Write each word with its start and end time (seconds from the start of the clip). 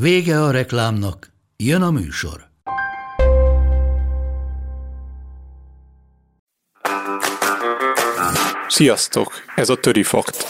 Vége 0.00 0.42
a 0.42 0.50
reklámnak, 0.50 1.32
jön 1.56 1.82
a 1.82 1.90
műsor. 1.90 2.48
Sziasztok! 8.68 9.32
Ez 9.54 9.68
a 9.68 9.76
Töri 9.76 10.02
Fakt. 10.02 10.46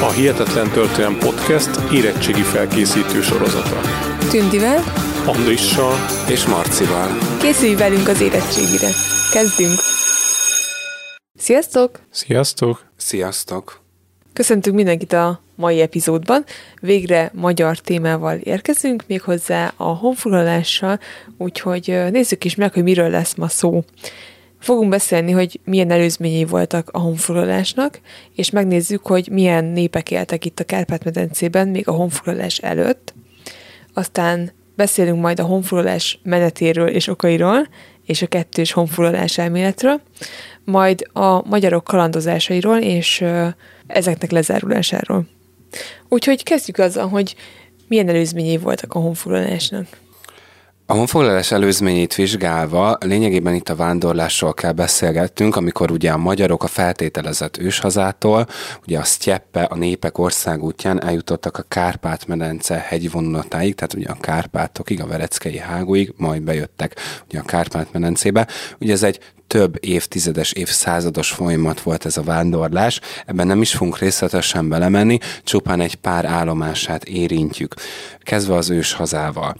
A 0.00 0.10
Hihetetlen 0.10 0.70
Történelem 0.70 1.18
Podcast 1.18 1.92
érettségi 1.92 2.42
felkészítő 2.42 3.22
sorozata. 3.22 3.80
Tündivel, 4.30 4.82
Andrissal 5.26 5.94
és 6.28 6.46
Marcival. 6.46 7.08
készülj 7.40 7.74
velünk 7.74 8.08
az 8.08 8.20
érettségire. 8.20 8.90
Kezdünk! 9.32 9.78
Sziasztok! 11.34 12.00
Sziasztok! 12.10 12.90
Sziasztok! 12.96 13.87
Köszöntünk 14.38 14.76
mindenkit 14.76 15.12
a 15.12 15.40
mai 15.54 15.80
epizódban. 15.80 16.44
Végre 16.80 17.30
magyar 17.34 17.78
témával 17.78 18.36
érkezünk, 18.36 19.04
méghozzá 19.06 19.72
a 19.76 19.84
honfoglalással, 19.84 20.98
úgyhogy 21.38 21.98
nézzük 22.10 22.44
is 22.44 22.54
meg, 22.54 22.72
hogy 22.72 22.82
miről 22.82 23.10
lesz 23.10 23.34
ma 23.34 23.48
szó. 23.48 23.84
Fogunk 24.58 24.90
beszélni, 24.90 25.32
hogy 25.32 25.60
milyen 25.64 25.90
előzményei 25.90 26.44
voltak 26.44 26.90
a 26.92 26.98
honfoglalásnak, 26.98 28.00
és 28.34 28.50
megnézzük, 28.50 29.06
hogy 29.06 29.28
milyen 29.30 29.64
népek 29.64 30.10
éltek 30.10 30.44
itt 30.44 30.60
a 30.60 30.64
Kárpát-medencében 30.64 31.68
még 31.68 31.88
a 31.88 31.92
honfoglalás 31.92 32.58
előtt. 32.58 33.14
Aztán 33.94 34.52
beszélünk 34.76 35.20
majd 35.20 35.40
a 35.40 35.44
honfoglalás 35.44 36.18
menetéről 36.22 36.88
és 36.88 37.08
okairól, 37.08 37.68
és 38.06 38.22
a 38.22 38.26
kettős 38.26 38.72
honfoglalás 38.72 39.38
elméletről, 39.38 40.00
majd 40.64 41.08
a 41.12 41.48
magyarok 41.48 41.84
kalandozásairól 41.84 42.78
és 42.78 43.24
ezeknek 43.88 44.30
lezárulásáról. 44.30 45.26
Úgyhogy 46.08 46.42
kezdjük 46.42 46.78
azzal, 46.78 47.08
hogy 47.08 47.34
milyen 47.88 48.08
előzményei 48.08 48.56
voltak 48.56 48.94
a 48.94 48.98
honfoglalásnak. 48.98 49.86
A 50.90 50.94
honfoglalás 50.94 51.52
előzményét 51.52 52.14
vizsgálva 52.14 52.96
lényegében 53.00 53.54
itt 53.54 53.68
a 53.68 53.76
vándorlásról 53.76 54.54
kell 54.54 54.72
beszélgettünk, 54.72 55.56
amikor 55.56 55.90
ugye 55.90 56.10
a 56.10 56.16
magyarok 56.16 56.62
a 56.62 56.66
feltételezett 56.66 57.56
őshazától, 57.56 58.46
ugye 58.86 58.98
a 58.98 59.04
Sztyeppe, 59.04 59.62
a 59.62 59.76
népek 59.76 60.18
országútján 60.18 61.02
eljutottak 61.02 61.56
a 61.56 61.64
Kárpát-medence 61.68 62.74
hegyvonulatáig, 62.74 63.74
tehát 63.74 63.94
ugye 63.94 64.08
a 64.08 64.16
Kárpátokig, 64.20 65.00
a 65.00 65.06
Vereckei 65.06 65.58
hágóig, 65.58 66.12
majd 66.16 66.42
bejöttek 66.42 66.96
ugye 67.28 67.38
a 67.38 67.44
Kárpát-medencébe. 67.44 68.46
Ugye 68.80 68.92
ez 68.92 69.02
egy 69.02 69.20
több 69.48 69.84
évtizedes, 69.84 70.52
évszázados 70.52 71.30
folyamat 71.30 71.80
volt 71.80 72.04
ez 72.04 72.16
a 72.16 72.22
vándorlás, 72.22 73.00
ebben 73.26 73.46
nem 73.46 73.60
is 73.60 73.74
fogunk 73.74 73.98
részletesen 73.98 74.68
belemenni, 74.68 75.18
csupán 75.44 75.80
egy 75.80 75.94
pár 75.94 76.24
állomását 76.24 77.04
érintjük, 77.04 77.74
kezdve 78.20 78.54
az 78.54 78.70
őshazával. 78.70 79.56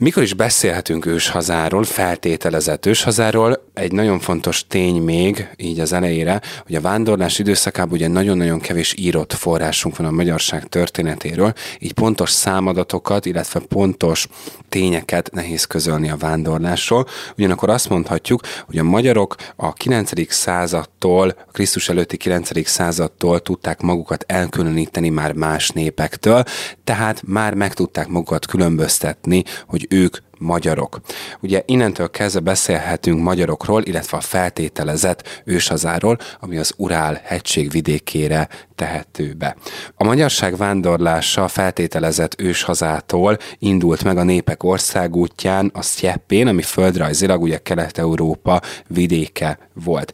Mikor 0.00 0.22
is 0.22 0.34
beszélhetünk 0.34 1.06
őshazáról, 1.06 1.84
feltételezett 1.84 2.86
őshazáról, 2.86 3.70
egy 3.74 3.92
nagyon 3.92 4.18
fontos 4.18 4.66
tény 4.66 5.02
még, 5.02 5.48
így 5.56 5.80
az 5.80 5.92
elejére, 5.92 6.40
hogy 6.64 6.74
a 6.74 6.80
vándorlás 6.80 7.38
időszakában 7.38 7.92
ugye 7.92 8.08
nagyon-nagyon 8.08 8.60
kevés 8.60 8.94
írott 8.98 9.32
forrásunk 9.32 9.96
van 9.96 10.06
a 10.06 10.10
magyarság 10.10 10.68
történetéről, 10.68 11.52
így 11.78 11.92
pontos 11.92 12.30
számadatokat, 12.30 13.26
illetve 13.26 13.60
pontos 13.60 14.28
tényeket 14.68 15.30
nehéz 15.32 15.64
közölni 15.64 16.10
a 16.10 16.16
vándorlásról. 16.16 17.06
Ugyanakkor 17.36 17.70
azt 17.70 17.88
mondhatjuk, 17.88 18.40
hogy 18.66 18.78
a 18.78 18.82
magyarok 18.82 19.34
a 19.56 19.72
9. 19.72 20.32
századtól, 20.32 21.28
a 21.28 21.50
Krisztus 21.52 21.88
előtti 21.88 22.16
9. 22.16 22.68
századtól 22.68 23.40
tudták 23.40 23.80
magukat 23.80 24.24
elkülöníteni 24.28 25.08
már 25.08 25.32
más 25.32 25.68
népektől, 25.68 26.44
tehát 26.84 27.22
már 27.26 27.54
meg 27.54 27.74
tudták 27.74 28.08
magukat 28.08 28.46
különböztetni, 28.46 29.42
hogy 29.66 29.88
ők 29.90 30.16
magyarok. 30.38 31.00
Ugye 31.40 31.62
innentől 31.66 32.10
kezdve 32.10 32.40
beszélhetünk 32.40 33.22
magyarokról, 33.22 33.82
illetve 33.82 34.16
a 34.16 34.20
feltételezett 34.20 35.42
őshazáról, 35.44 36.18
ami 36.40 36.56
az 36.56 36.72
Urál 36.76 37.20
hegység 37.24 37.70
vidékére 37.70 38.48
tehető 38.74 39.34
be. 39.38 39.56
A 39.94 40.04
magyarság 40.04 40.56
vándorlása 40.56 41.48
feltételezett 41.48 42.40
őshazától 42.40 43.36
indult 43.58 44.04
meg 44.04 44.16
a 44.16 44.22
népek 44.22 44.62
országútján, 44.62 45.70
a 45.74 45.82
Sztyeppén, 45.82 46.46
ami 46.46 46.62
földrajzilag 46.62 47.42
ugye 47.42 47.58
Kelet-Európa 47.58 48.60
vidéke 48.86 49.58
volt. 49.84 50.12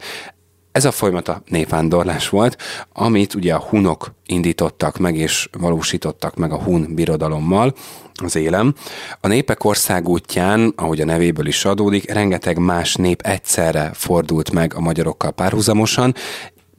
Ez 0.77 0.85
a 0.85 0.91
folyamat 0.91 1.29
a 1.29 1.43
népvándorlás 1.49 2.29
volt, 2.29 2.57
amit 2.93 3.35
ugye 3.35 3.55
a 3.55 3.61
hunok 3.69 4.15
indítottak 4.27 4.99
meg 4.99 5.17
és 5.17 5.49
valósítottak 5.59 6.35
meg 6.37 6.53
a 6.53 6.63
hun 6.63 6.95
birodalommal 6.95 7.75
az 8.15 8.37
élem. 8.37 8.75
A 9.21 9.29
népek 9.29 9.65
országútján, 9.65 10.73
ahogy 10.77 11.01
a 11.01 11.05
nevéből 11.05 11.47
is 11.47 11.65
adódik, 11.65 12.11
rengeteg 12.11 12.59
más 12.59 12.95
nép 12.95 13.21
egyszerre 13.21 13.91
fordult 13.95 14.53
meg 14.53 14.75
a 14.75 14.81
magyarokkal 14.81 15.31
párhuzamosan, 15.31 16.15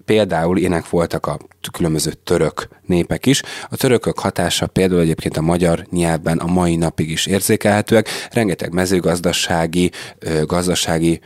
Például 0.08 0.58
ilyenek 0.58 0.90
voltak 0.90 1.26
a 1.26 1.40
különböző 1.72 2.12
török 2.12 2.68
népek 2.86 3.26
is. 3.26 3.42
A 3.70 3.76
törökök 3.76 4.20
hatása 4.20 4.68
például 4.68 5.02
egyébként 5.02 5.38
a 5.38 5.42
magyar 5.42 5.86
nyelvben 5.92 6.38
a 6.38 6.46
mai 6.46 6.76
napig 6.76 7.10
is 7.10 7.26
érzékelhetőek. 7.26 8.10
Rengeteg 8.32 8.74
mezőgazdasági, 8.74 9.92
gazdasági 10.46 11.22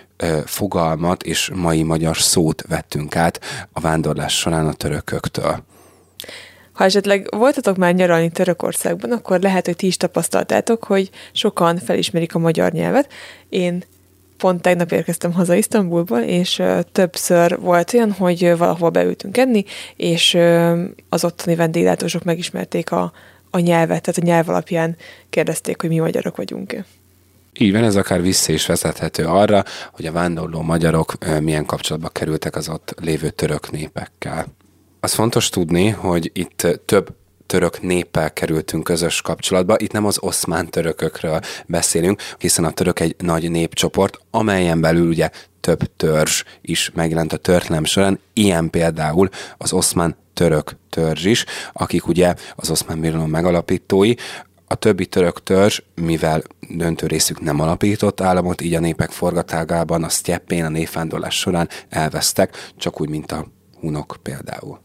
fogalmat 0.46 1.24
és 1.24 1.52
mai 1.54 1.84
magyar 1.84 2.18
szót 2.18 2.64
vettünk 2.68 3.16
át 3.16 3.40
a 3.72 3.80
vándorlás 3.80 4.38
során 4.38 4.68
a 4.68 4.74
törököktől. 4.74 5.64
Ha 6.72 6.84
esetleg 6.84 7.28
voltatok 7.36 7.78
már 7.78 7.94
nyaralni 7.94 8.30
Törökországban, 8.32 9.12
akkor 9.12 9.40
lehet, 9.40 9.66
hogy 9.66 9.76
ti 9.76 9.88
is 9.88 9.98
tapasztaltátok, 9.98 10.84
hogy 10.84 11.10
sokan 11.32 11.78
felismerik 11.78 12.36
a 12.36 12.40
magyar 12.40 12.72
nyelvet. 12.72 13.12
Én 13.50 13.84
pont 14.42 14.62
tegnap 14.62 14.92
érkeztem 14.92 15.34
haza 15.34 15.54
Isztambulból, 15.54 16.20
és 16.20 16.62
többször 16.92 17.60
volt 17.60 17.94
olyan, 17.94 18.12
hogy 18.12 18.44
ö, 18.44 18.58
valahol 18.58 18.90
beültünk 18.90 19.38
enni, 19.38 19.64
és 19.96 20.38
az 21.10 21.24
ottani 21.24 21.56
vendéglátósok 21.56 22.24
megismerték 22.24 22.92
a, 22.92 23.12
a 23.50 23.60
nyelvet, 23.60 24.02
tehát 24.02 24.20
a 24.22 24.26
nyelv 24.26 24.50
alapján 24.50 24.96
kérdezték, 25.30 25.82
hogy 25.82 25.90
mi 25.90 26.00
magyarok 26.00 26.36
vagyunk. 26.36 26.76
Így 27.58 27.72
van, 27.72 27.84
ez 27.84 27.96
akár 27.96 28.22
vissza 28.22 28.52
is 28.52 28.66
vezethető 28.66 29.26
arra, 29.26 29.64
hogy 29.92 30.06
a 30.06 30.12
vándorló 30.12 30.62
magyarok 30.62 31.14
milyen 31.42 31.66
kapcsolatba 31.66 32.10
kerültek 32.10 32.56
az 32.56 32.70
ott 32.70 32.94
lévő 33.02 33.30
török 33.30 33.72
népekkel. 33.72 34.46
Az 35.00 35.14
fontos 35.14 35.50
tudni, 35.50 35.90
hogy 35.90 36.32
itt 36.34 36.68
több 36.86 37.10
török 37.46 37.82
néppel 37.82 38.34
kerültünk 38.34 38.84
közös 38.84 39.22
kapcsolatba. 39.22 39.76
Itt 39.78 39.92
nem 39.92 40.06
az 40.06 40.18
oszmán 40.22 40.70
törökökről 40.70 41.40
beszélünk, 41.66 42.22
hiszen 42.38 42.66
a 42.66 42.72
török 42.72 43.00
egy 43.00 43.16
nagy 43.18 43.52
népcsoport, 43.52 44.20
amelyen 44.32 44.82
belül 44.82 45.08
ugye 45.08 45.30
több 45.60 45.96
törzs 45.98 46.44
is 46.62 46.92
megjelent 46.94 47.34
a 47.34 47.38
történelem 47.38 47.86
során, 47.86 48.20
ilyen 48.34 48.70
például 48.70 49.30
az 49.58 49.74
oszmán 49.74 50.16
török 50.34 50.76
törzs 50.90 51.26
is, 51.26 51.46
akik 51.74 52.08
ugye 52.08 52.36
az 52.56 52.70
oszmán 52.70 53.00
birodalom 53.00 53.30
megalapítói, 53.30 54.14
a 54.68 54.76
többi 54.76 55.06
török 55.06 55.44
törzs, 55.44 55.82
mivel 55.96 56.42
döntő 56.70 57.08
részük 57.08 57.42
nem 57.42 57.60
alapított 57.60 58.22
államot, 58.22 58.62
így 58.62 58.74
a 58.74 58.80
népek 58.80 59.12
forgatágában, 59.12 60.04
a 60.04 60.10
sztyeppén, 60.10 60.66
a 60.66 60.70
népvándorlás 60.70 61.40
során 61.40 61.70
elvesztek, 61.90 62.72
csak 62.78 63.02
úgy, 63.02 63.10
mint 63.10 63.32
a 63.32 63.48
hunok 63.80 64.18
például. 64.22 64.80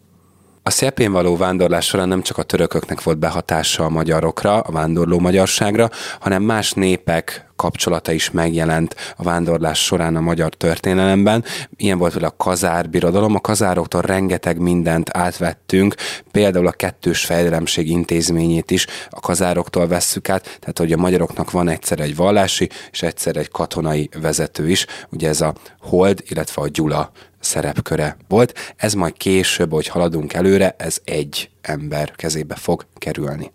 A 0.66 0.70
szepén 0.70 1.12
való 1.12 1.36
vándorlás 1.36 1.86
során 1.86 2.08
nem 2.08 2.22
csak 2.22 2.38
a 2.38 2.42
törököknek 2.42 3.02
volt 3.02 3.18
behatása 3.18 3.84
a 3.84 3.88
magyarokra, 3.88 4.60
a 4.60 4.72
vándorló 4.72 5.18
magyarságra, 5.18 5.90
hanem 6.20 6.42
más 6.42 6.72
népek 6.72 7.46
kapcsolata 7.56 8.12
is 8.12 8.30
megjelent 8.30 8.96
a 9.16 9.22
vándorlás 9.22 9.84
során 9.84 10.16
a 10.16 10.20
magyar 10.20 10.54
történelemben. 10.54 11.44
Ilyen 11.76 11.98
volt 11.98 12.12
például 12.12 12.32
a 12.38 12.44
kazár 12.44 12.90
birodalom, 12.90 13.34
a 13.34 13.40
kazároktól 13.40 14.00
rengeteg 14.00 14.58
mindent 14.58 15.16
átvettünk, 15.16 15.94
például 16.30 16.66
a 16.66 16.72
kettős 16.72 17.24
fejdelemség 17.24 17.90
intézményét 17.90 18.70
is 18.70 18.86
a 19.10 19.20
kazároktól 19.20 19.88
vesszük 19.88 20.28
át, 20.28 20.42
tehát 20.42 20.78
hogy 20.78 20.92
a 20.92 20.96
magyaroknak 20.96 21.50
van 21.50 21.68
egyszer 21.68 22.00
egy 22.00 22.16
vallási 22.16 22.68
és 22.90 23.02
egyszer 23.02 23.36
egy 23.36 23.50
katonai 23.50 24.08
vezető 24.20 24.68
is, 24.68 24.86
ugye 25.10 25.28
ez 25.28 25.40
a 25.40 25.54
Hold, 25.80 26.22
illetve 26.28 26.62
a 26.62 26.68
Gyula 26.68 27.10
szerepköre 27.46 28.16
volt. 28.28 28.74
Ez 28.76 28.94
majd 28.94 29.16
később, 29.16 29.72
hogy 29.72 29.86
haladunk 29.86 30.32
előre, 30.32 30.74
ez 30.78 30.98
egy 31.04 31.50
ember 31.60 32.10
kezébe 32.10 32.54
fog 32.54 32.86
kerülni. 32.94 33.50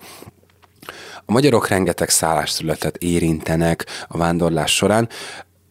A 1.25 1.31
magyarok 1.31 1.67
rengeteg 1.67 2.09
szállásterületet 2.09 2.97
érintenek 2.97 3.85
a 4.07 4.17
vándorlás 4.17 4.75
során. 4.75 5.09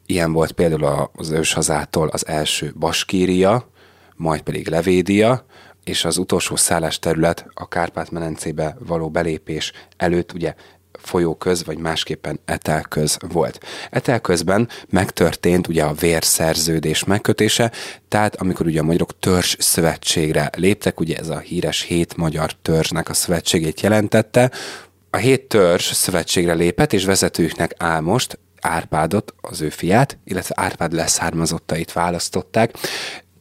Ilyen 0.06 0.32
volt 0.32 0.52
például 0.52 1.10
az 1.14 1.30
őshazától 1.30 2.08
az 2.08 2.26
első 2.26 2.72
Baskíria, 2.78 3.70
majd 4.16 4.40
pedig 4.40 4.68
Levédia, 4.68 5.44
és 5.84 6.04
az 6.04 6.16
utolsó 6.18 6.56
szállásterület 6.56 7.46
a 7.54 7.68
Kárpát-medencébe 7.68 8.76
való 8.78 9.10
belépés 9.10 9.72
előtt 9.96 10.32
ugye 10.32 10.54
folyóköz, 11.02 11.64
vagy 11.64 11.78
másképpen 11.78 12.40
etelköz 12.44 13.16
volt. 13.28 13.60
Etelközben 13.90 14.68
megtörtént 14.88 15.68
ugye 15.68 15.82
a 15.82 15.92
vérszerződés 15.92 17.04
megkötése, 17.04 17.72
tehát 18.08 18.36
amikor 18.36 18.66
ugye 18.66 18.80
a 18.80 18.84
magyarok 18.84 19.18
törzs 19.18 19.56
szövetségre 19.58 20.50
léptek, 20.56 21.00
ugye 21.00 21.16
ez 21.16 21.28
a 21.28 21.38
híres 21.38 21.82
hét 21.82 22.16
magyar 22.16 22.52
törzsnek 22.62 23.08
a 23.08 23.14
szövetségét 23.14 23.80
jelentette, 23.80 24.50
a 25.10 25.16
hét 25.16 25.48
törzs 25.48 25.92
szövetségre 25.92 26.54
lépett, 26.54 26.92
és 26.92 27.04
vezetőknek 27.04 27.74
Álmost, 27.78 28.38
Árpádot, 28.60 29.34
az 29.40 29.60
ő 29.60 29.68
fiát, 29.68 30.18
illetve 30.24 30.54
Árpád 30.58 30.92
leszármazottait 30.92 31.92
választották. 31.92 32.74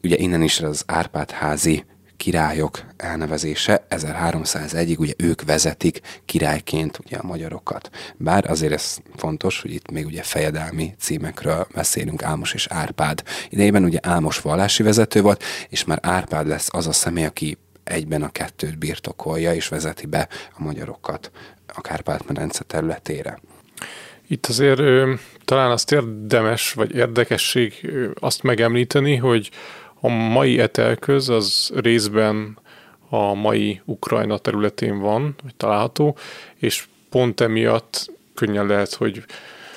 Ugye 0.03 0.17
innen 0.17 0.41
is 0.41 0.59
az 0.59 0.83
Árpád 0.85 1.31
házi 1.31 1.85
királyok 2.19 2.79
elnevezése 2.97 3.85
1301-ig 3.89 4.97
ugye 4.97 5.13
ők 5.17 5.41
vezetik 5.43 6.01
királyként 6.25 6.99
ugye 7.05 7.17
a 7.17 7.25
magyarokat. 7.25 7.89
Bár 8.17 8.49
azért 8.49 8.73
ez 8.73 8.97
fontos, 9.15 9.61
hogy 9.61 9.73
itt 9.73 9.91
még 9.91 10.05
ugye 10.05 10.23
fejedelmi 10.23 10.95
címekről 10.99 11.67
beszélünk, 11.73 12.23
Álmos 12.23 12.53
és 12.53 12.67
Árpád. 12.69 13.23
Idejében 13.49 13.83
ugye 13.83 13.99
Álmos 14.01 14.39
vallási 14.39 14.83
vezető 14.83 15.21
volt, 15.21 15.43
és 15.69 15.83
már 15.83 15.99
Árpád 16.01 16.47
lesz 16.47 16.67
az 16.71 16.87
a 16.87 16.91
személy, 16.91 17.25
aki 17.25 17.57
egyben 17.83 18.23
a 18.23 18.29
kettőt 18.29 18.77
birtokolja 18.77 19.53
és 19.53 19.67
vezeti 19.67 20.05
be 20.05 20.27
a 20.57 20.63
magyarokat 20.63 21.31
a 21.73 21.81
Kárpát-medence 21.81 22.63
területére. 22.63 23.39
Itt 24.27 24.45
azért 24.45 24.79
ö, 24.79 25.13
talán 25.45 25.71
azt 25.71 25.91
érdemes, 25.91 26.73
vagy 26.73 26.95
érdekesség 26.95 27.79
ö, 27.81 28.09
azt 28.19 28.43
megemlíteni, 28.43 29.15
hogy 29.15 29.49
a 29.99 30.07
mai 30.07 30.59
etelköz 30.59 31.29
az 31.29 31.71
részben 31.75 32.57
a 33.09 33.33
mai 33.33 33.81
Ukrajna 33.85 34.37
területén 34.37 34.99
van, 34.99 35.35
vagy 35.43 35.55
található, 35.55 36.17
és 36.55 36.87
pont 37.09 37.41
emiatt 37.41 38.11
könnyen 38.33 38.65
lehet, 38.65 38.93
hogy 38.93 39.23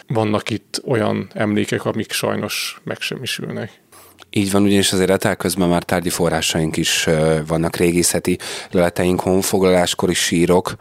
vannak 0.06 0.50
itt 0.50 0.82
olyan 0.86 1.30
emlékek, 1.34 1.84
amik 1.84 2.12
sajnos 2.12 2.80
megsemmisülnek. 2.82 3.80
Így 4.34 4.50
van, 4.50 4.62
ugyanis 4.62 4.92
azért 4.92 5.10
etelközben 5.10 5.68
már 5.68 5.82
tárgyi 5.82 6.08
forrásaink 6.08 6.76
is 6.76 7.08
vannak, 7.46 7.76
régészeti 7.76 8.38
leleteink, 8.70 9.20
honfoglaláskori 9.20 10.14
sírok 10.14 10.76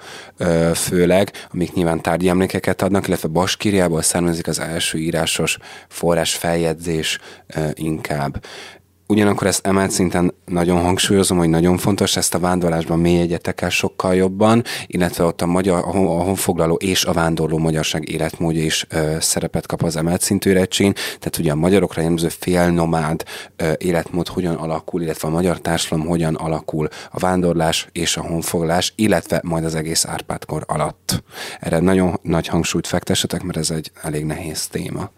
főleg, 0.75 1.31
amik 1.53 1.73
nyilván 1.73 2.01
tárgyi 2.01 2.29
emlékeket 2.29 2.81
adnak, 2.81 3.07
illetve 3.07 3.27
Baskíriából 3.27 4.01
származik 4.01 4.47
az 4.47 4.59
első 4.59 4.97
írásos 4.97 5.57
forrás 5.87 6.35
feljegyzés 6.35 7.19
inkább. 7.73 8.45
Ugyanakkor 9.11 9.47
ezt 9.47 9.67
emelt 9.67 9.91
szinten 9.91 10.33
nagyon 10.45 10.81
hangsúlyozom, 10.81 11.37
hogy 11.37 11.49
nagyon 11.49 11.77
fontos, 11.77 12.15
ezt 12.15 12.33
a 12.33 12.39
vándorlásban 12.39 12.99
mély 12.99 13.19
egyetek 13.19 13.61
el 13.61 13.69
sokkal 13.69 14.15
jobban, 14.15 14.63
illetve 14.87 15.23
ott 15.23 15.41
a, 15.41 15.45
magyar, 15.45 15.83
a 15.83 15.91
honfoglaló 15.97 16.73
és 16.73 17.05
a 17.05 17.13
vándorló 17.13 17.57
magyarság 17.57 18.09
életmódja 18.09 18.63
is 18.63 18.85
ö, 18.89 19.15
szerepet 19.19 19.65
kap 19.65 19.83
az 19.83 19.95
emelt 19.95 20.21
szintű 20.21 20.49
érettségén. 20.49 20.93
Tehát 20.93 21.37
ugye 21.39 21.51
a 21.51 21.55
magyarokra 21.55 22.01
jellemző 22.01 22.27
félnomád 22.29 23.23
ö, 23.55 23.71
életmód 23.77 24.27
hogyan 24.27 24.55
alakul, 24.55 25.01
illetve 25.01 25.27
a 25.27 25.31
magyar 25.31 25.59
társadalom 25.59 26.07
hogyan 26.07 26.35
alakul 26.35 26.87
a 27.11 27.19
vándorlás 27.19 27.87
és 27.91 28.17
a 28.17 28.21
honfoglalás, 28.21 28.93
illetve 28.95 29.41
majd 29.43 29.63
az 29.63 29.75
egész 29.75 30.05
Árpádkor 30.05 30.63
alatt. 30.67 31.23
Erre 31.59 31.79
nagyon 31.79 32.19
nagy 32.21 32.47
hangsúlyt 32.47 32.87
fektessetek, 32.87 33.43
mert 33.43 33.57
ez 33.57 33.69
egy 33.69 33.91
elég 34.01 34.25
nehéz 34.25 34.67
téma. 34.67 35.09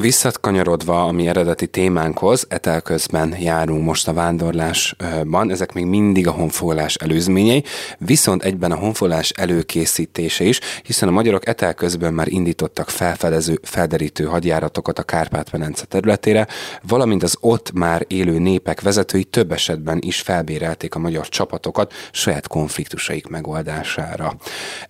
Visszatkanyarodva 0.00 1.04
a 1.04 1.12
mi 1.12 1.28
eredeti 1.28 1.66
témánkhoz, 1.66 2.46
etelközben 2.48 3.34
járunk 3.40 3.84
most 3.84 4.08
a 4.08 4.12
vándorlásban, 4.12 5.50
ezek 5.50 5.72
még 5.72 5.84
mindig 5.84 6.26
a 6.26 6.30
honfoglalás 6.30 6.94
előzményei, 6.94 7.64
viszont 7.98 8.42
egyben 8.42 8.72
a 8.72 8.76
honfoglalás 8.76 9.30
előkészítése 9.30 10.44
is, 10.44 10.60
hiszen 10.82 11.08
a 11.08 11.12
magyarok 11.12 11.46
etelközben 11.46 12.14
már 12.14 12.28
indítottak 12.28 12.90
felfedező, 12.90 13.60
felderítő 13.62 14.24
hadjáratokat 14.24 14.98
a 14.98 15.02
Kárpát-Menence 15.02 15.84
területére, 15.84 16.46
valamint 16.82 17.22
az 17.22 17.36
ott 17.40 17.72
már 17.72 18.04
élő 18.06 18.38
népek 18.38 18.80
vezetői 18.80 19.24
több 19.24 19.52
esetben 19.52 19.98
is 20.00 20.20
felbérelték 20.20 20.94
a 20.94 20.98
magyar 20.98 21.28
csapatokat 21.28 21.92
saját 22.12 22.48
konfliktusaik 22.48 23.26
megoldására. 23.26 24.34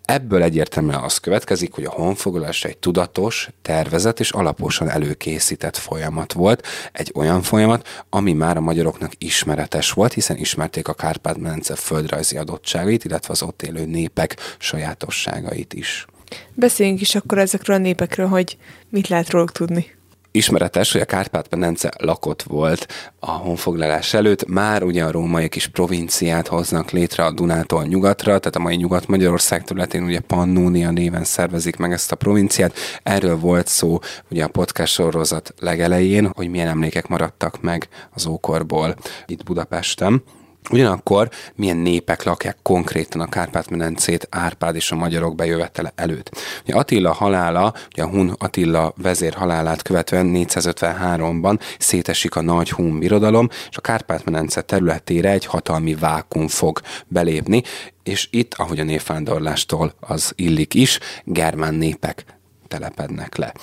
Ebből 0.05 0.43
egyértelműen 0.43 1.03
az 1.03 1.19
következik, 1.19 1.75
hogy 1.75 1.85
a 1.85 1.91
honfoglalás 1.91 2.65
egy 2.65 2.79
tudatos, 2.79 3.49
tervezett 3.63 4.21
és 4.21 4.31
alaposan 4.31 4.97
előkészített 5.03 5.77
folyamat 5.77 6.33
volt, 6.33 6.67
egy 6.93 7.13
olyan 7.15 7.43
folyamat, 7.43 8.05
ami 8.11 8.33
már 8.33 8.57
a 8.57 8.61
magyaroknak 8.61 9.13
ismeretes 9.19 9.93
volt, 9.93 10.13
hiszen 10.13 10.37
ismerték 10.37 10.89
a 10.89 10.95
Kárpát-medence 10.95 11.75
földrajzi 11.75 12.37
adottságait, 12.37 13.05
illetve 13.05 13.33
az 13.33 13.43
ott 13.43 13.63
élő 13.63 13.85
népek 13.85 14.37
sajátosságait 14.59 15.75
is. 15.75 16.07
Beszéljünk 16.55 17.01
is 17.01 17.15
akkor 17.15 17.39
ezekről 17.39 17.77
a 17.77 17.81
népekről, 17.81 18.27
hogy 18.27 18.57
mit 18.89 19.09
lehet 19.09 19.31
róluk 19.31 19.53
tudni 19.53 19.98
ismeretes, 20.31 20.93
hogy 20.93 21.01
a 21.01 21.05
Kárpát-medence 21.05 21.93
lakott 21.99 22.43
volt 22.43 22.87
a 23.21 23.31
honfoglalás 23.31 24.15
előtt, 24.15 24.47
már 24.47 24.83
ugye 24.83 25.05
a 25.05 25.11
római 25.11 25.49
kis 25.49 25.67
provinciát 25.67 26.47
hoznak 26.47 26.91
létre 26.91 27.25
a 27.25 27.33
Dunától 27.33 27.85
nyugatra, 27.85 28.39
tehát 28.39 28.57
a 28.57 28.59
mai 28.59 28.77
Nyugat-Magyarország 28.77 29.65
területén 29.65 30.03
ugye 30.03 30.21
Pannónia 30.21 30.91
néven 30.91 31.25
szervezik 31.25 31.77
meg 31.77 31.93
ezt 31.93 32.13
a 32.13 32.17
provinciát. 32.17 32.75
Erről 33.03 33.39
volt 33.39 33.67
szó 33.67 33.99
ugye 34.31 34.45
a 34.45 34.49
podcast 34.49 34.93
sorozat 34.93 35.55
legelején, 35.61 36.31
hogy 36.35 36.49
milyen 36.49 36.69
emlékek 36.69 37.07
maradtak 37.07 37.61
meg 37.61 37.89
az 38.15 38.27
ókorból 38.27 38.97
itt 39.27 39.45
Budapesten. 39.45 40.23
Ugyanakkor 40.71 41.31
milyen 41.55 41.77
népek 41.77 42.23
lakják 42.23 42.57
konkrétan 42.63 43.21
a 43.21 43.29
Kárpát-medencét 43.29 44.27
Árpád 44.31 44.75
és 44.75 44.91
a 44.91 44.97
magyarok 44.97 45.35
bejövetele 45.35 45.93
előtt. 45.95 46.31
Ugye 46.65 46.75
Attila 46.75 47.13
halála, 47.13 47.75
ugye 47.93 48.03
a 48.03 48.09
Hun 48.09 48.35
Attila 48.39 48.95
vezér 48.97 49.35
halálát 49.35 49.83
követően 49.83 50.33
453-ban 50.35 51.61
szétesik 51.79 52.37
a 52.37 52.41
nagy 52.41 52.71
Hun 52.71 52.99
birodalom, 52.99 53.49
és 53.71 53.77
a 53.77 53.81
Kárpát-medence 53.81 54.61
területére 54.63 55.31
egy 55.31 55.45
hatalmi 55.45 55.95
vákum 55.95 56.49
fog 56.49 56.81
belépni, 57.07 57.63
és 58.03 58.29
itt, 58.31 58.55
ahogy 58.55 58.81
a 58.81 58.85
névvándorlástól 58.85 59.93
az 60.01 60.33
illik 60.37 60.75
is, 60.75 60.99
germán 61.25 61.75
népek 61.75 62.25
telepednek 62.69 63.37
le. 63.37 63.55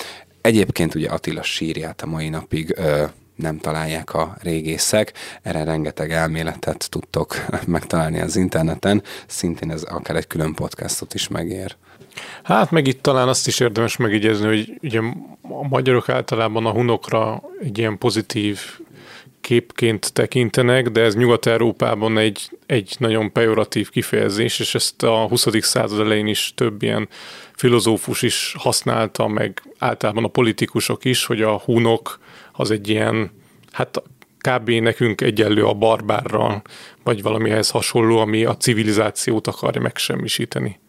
Egyébként 0.42 0.96
ugye 0.96 1.10
Attila 1.10 1.44
sírját 1.44 2.02
a 2.02 2.06
mai 2.06 2.30
napig 2.30 2.74
ö, 2.78 3.06
nem 3.36 3.58
találják 3.58 4.14
a 4.14 4.36
régészek. 4.42 5.14
Erre 5.42 5.64
rengeteg 5.64 6.12
elméletet 6.12 6.90
tudtok 6.90 7.36
megtalálni 7.68 8.20
az 8.20 8.36
interneten, 8.36 9.04
szintén 9.28 9.72
ez 9.72 9.84
akár 9.84 10.16
egy 10.16 10.28
külön 10.28 10.54
podcastot 10.54 11.14
is 11.14 11.28
megér. 11.28 11.76
Hát 12.44 12.72
meg 12.72 12.88
itt 12.88 13.02
talán 13.02 13.28
azt 13.28 13.48
is 13.48 13.60
érdemes 13.60 13.98
megigyezni, 13.98 14.48
hogy 14.48 14.74
ugye 14.82 15.00
a 15.42 15.68
magyarok 15.68 16.10
általában 16.10 16.66
a 16.66 16.72
hunokra 16.72 17.42
egy 17.62 17.78
ilyen 17.78 17.98
pozitív 17.98 18.60
képként 19.42 20.14
tekintenek, 20.14 20.90
de 20.90 21.02
ez 21.02 21.16
Nyugat-Európában 21.16 22.18
egy, 22.18 22.50
egy 22.66 22.96
nagyon 23.00 23.32
pejoratív 23.32 23.90
kifejezés, 23.90 24.60
és 24.60 24.76
ezt 24.76 25.04
a 25.04 25.28
20. 25.28 25.48
század 25.60 26.00
elején 26.00 26.28
is 26.28 26.54
több 26.56 26.84
ilyen 26.84 27.08
filozófus 27.56 28.22
is 28.22 28.56
használta, 28.58 29.28
meg 29.28 29.62
általában 29.78 30.24
a 30.24 30.28
politikusok 30.28 31.06
is, 31.06 31.26
hogy 31.26 31.42
a 31.42 31.58
hunok 31.58 32.20
az 32.56 32.72
egy 32.72 32.90
ilyen, 32.90 33.32
hát 33.72 34.04
kb. 34.38 34.70
nekünk 34.70 35.22
egyenlő 35.22 35.66
a 35.66 35.74
barbárral, 35.74 36.62
vagy 37.04 37.22
valamihez 37.22 37.70
hasonló, 37.70 38.18
ami 38.18 38.46
a 38.46 38.58
civilizációt 38.58 39.48
akarja 39.48 39.82
megsemmisíteni. 39.82 40.80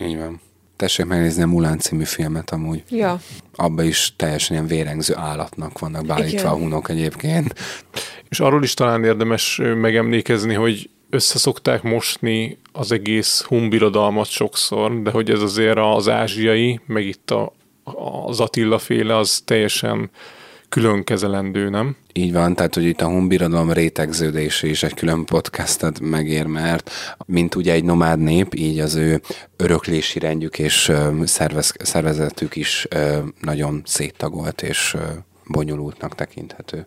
Így 0.00 0.16
van. 0.16 0.40
Tessék 0.76 1.06
megnézni 1.06 1.42
a 1.42 1.46
Mulán 1.46 1.78
című 1.78 2.04
filmet 2.04 2.50
amúgy. 2.50 2.82
Ja. 2.90 3.20
Abba 3.54 3.82
is 3.82 4.12
teljesen 4.16 4.56
ilyen 4.56 4.68
vérengző 4.68 5.14
állatnak 5.16 5.78
vannak 5.78 6.06
beállítva 6.06 6.38
Igen. 6.38 6.50
a 6.50 6.54
hunok 6.54 6.88
egyébként. 6.88 7.54
És 8.28 8.40
arról 8.40 8.62
is 8.62 8.74
talán 8.74 9.04
érdemes 9.04 9.60
megemlékezni, 9.62 10.54
hogy 10.54 10.90
összeszokták 11.10 11.82
mosni 11.82 12.58
az 12.72 12.92
egész 12.92 13.42
humbirodalmat 13.42 14.26
sokszor, 14.26 15.02
de 15.02 15.10
hogy 15.10 15.30
ez 15.30 15.40
azért 15.40 15.78
az 15.78 16.08
ázsiai, 16.08 16.80
meg 16.86 17.06
itt 17.06 17.30
a, 17.30 17.52
az 18.26 18.40
Attila 18.40 18.78
féle, 18.78 19.16
az 19.16 19.42
teljesen 19.44 20.10
külön 20.76 21.04
kezelendő, 21.04 21.68
nem? 21.68 21.96
Így 22.12 22.32
van, 22.32 22.54
tehát 22.54 22.74
hogy 22.74 22.84
itt 22.84 23.00
a 23.00 23.06
honbirodalom 23.06 23.72
rétegződése 23.72 24.66
is 24.66 24.82
egy 24.82 24.94
külön 24.94 25.24
podcastet 25.24 26.00
megér, 26.00 26.46
mert 26.46 26.90
mint 27.26 27.54
ugye 27.54 27.72
egy 27.72 27.84
nomád 27.84 28.18
nép, 28.18 28.54
így 28.54 28.78
az 28.78 28.94
ő 28.94 29.20
öröklési 29.56 30.18
rendjük 30.18 30.58
és 30.58 30.92
szervez, 31.24 31.72
szervezetük 31.78 32.56
is 32.56 32.88
nagyon 33.40 33.82
széttagolt 33.84 34.62
és 34.62 34.96
bonyolultnak 35.46 36.14
tekinthető. 36.14 36.86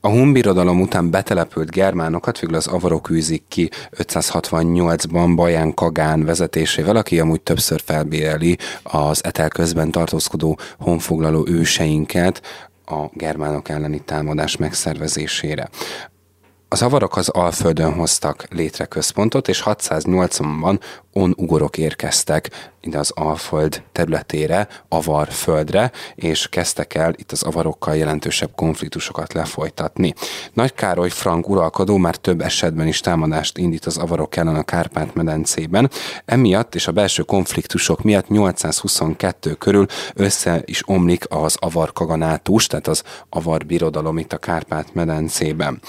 A 0.00 0.08
hunbirodalom 0.08 0.80
után 0.80 1.10
betelepült 1.10 1.70
germánokat 1.70 2.40
végül 2.40 2.56
az 2.56 2.66
avarok 2.66 3.10
űzik 3.10 3.42
ki 3.48 3.70
568-ban 3.96 5.32
Baján 5.36 5.74
Kagán 5.74 6.24
vezetésével, 6.24 6.96
aki 6.96 7.20
amúgy 7.20 7.40
többször 7.40 7.80
felbéreli 7.84 8.58
az 8.82 9.24
etel 9.24 9.48
közben 9.48 9.90
tartózkodó 9.90 10.58
honfoglaló 10.78 11.46
őseinket 11.48 12.42
a 12.86 13.10
germánok 13.12 13.68
elleni 13.68 14.00
támadás 14.00 14.56
megszervezésére. 14.56 15.68
Az 16.68 16.82
avarok 16.82 17.16
az 17.16 17.28
Alföldön 17.28 17.92
hoztak 17.92 18.46
létre 18.50 18.84
központot, 18.84 19.48
és 19.48 19.62
680-ban 19.64 20.80
on-ugorok 21.12 21.78
érkeztek 21.78 22.50
ide 22.80 22.98
az 22.98 23.10
Alföld 23.14 23.82
területére, 23.92 24.68
Avar 24.88 25.28
földre, 25.28 25.92
és 26.14 26.48
kezdtek 26.48 26.94
el 26.94 27.12
itt 27.16 27.32
az 27.32 27.42
avarokkal 27.42 27.96
jelentősebb 27.96 28.50
konfliktusokat 28.54 29.32
lefolytatni. 29.32 30.14
Nagy 30.52 30.74
Károly 30.74 31.08
frank 31.08 31.48
uralkodó 31.48 31.96
már 31.96 32.16
több 32.16 32.40
esetben 32.40 32.86
is 32.86 33.00
támadást 33.00 33.58
indít 33.58 33.86
az 33.86 33.96
avarok 33.96 34.36
ellen 34.36 34.54
a 34.54 34.62
Kárpát-medencében. 34.62 35.90
Emiatt 36.24 36.74
és 36.74 36.86
a 36.86 36.92
belső 36.92 37.22
konfliktusok 37.22 38.02
miatt 38.02 38.28
822 38.28 39.52
körül 39.52 39.86
össze 40.14 40.62
is 40.64 40.88
omlik 40.88 41.24
az 41.28 41.56
avar 41.60 41.92
kaganátus, 41.92 42.66
tehát 42.66 42.88
az 42.88 43.02
avar 43.28 43.66
birodalom 43.66 44.18
itt 44.18 44.32
a 44.32 44.38
Kárpát-medencében. 44.38 45.80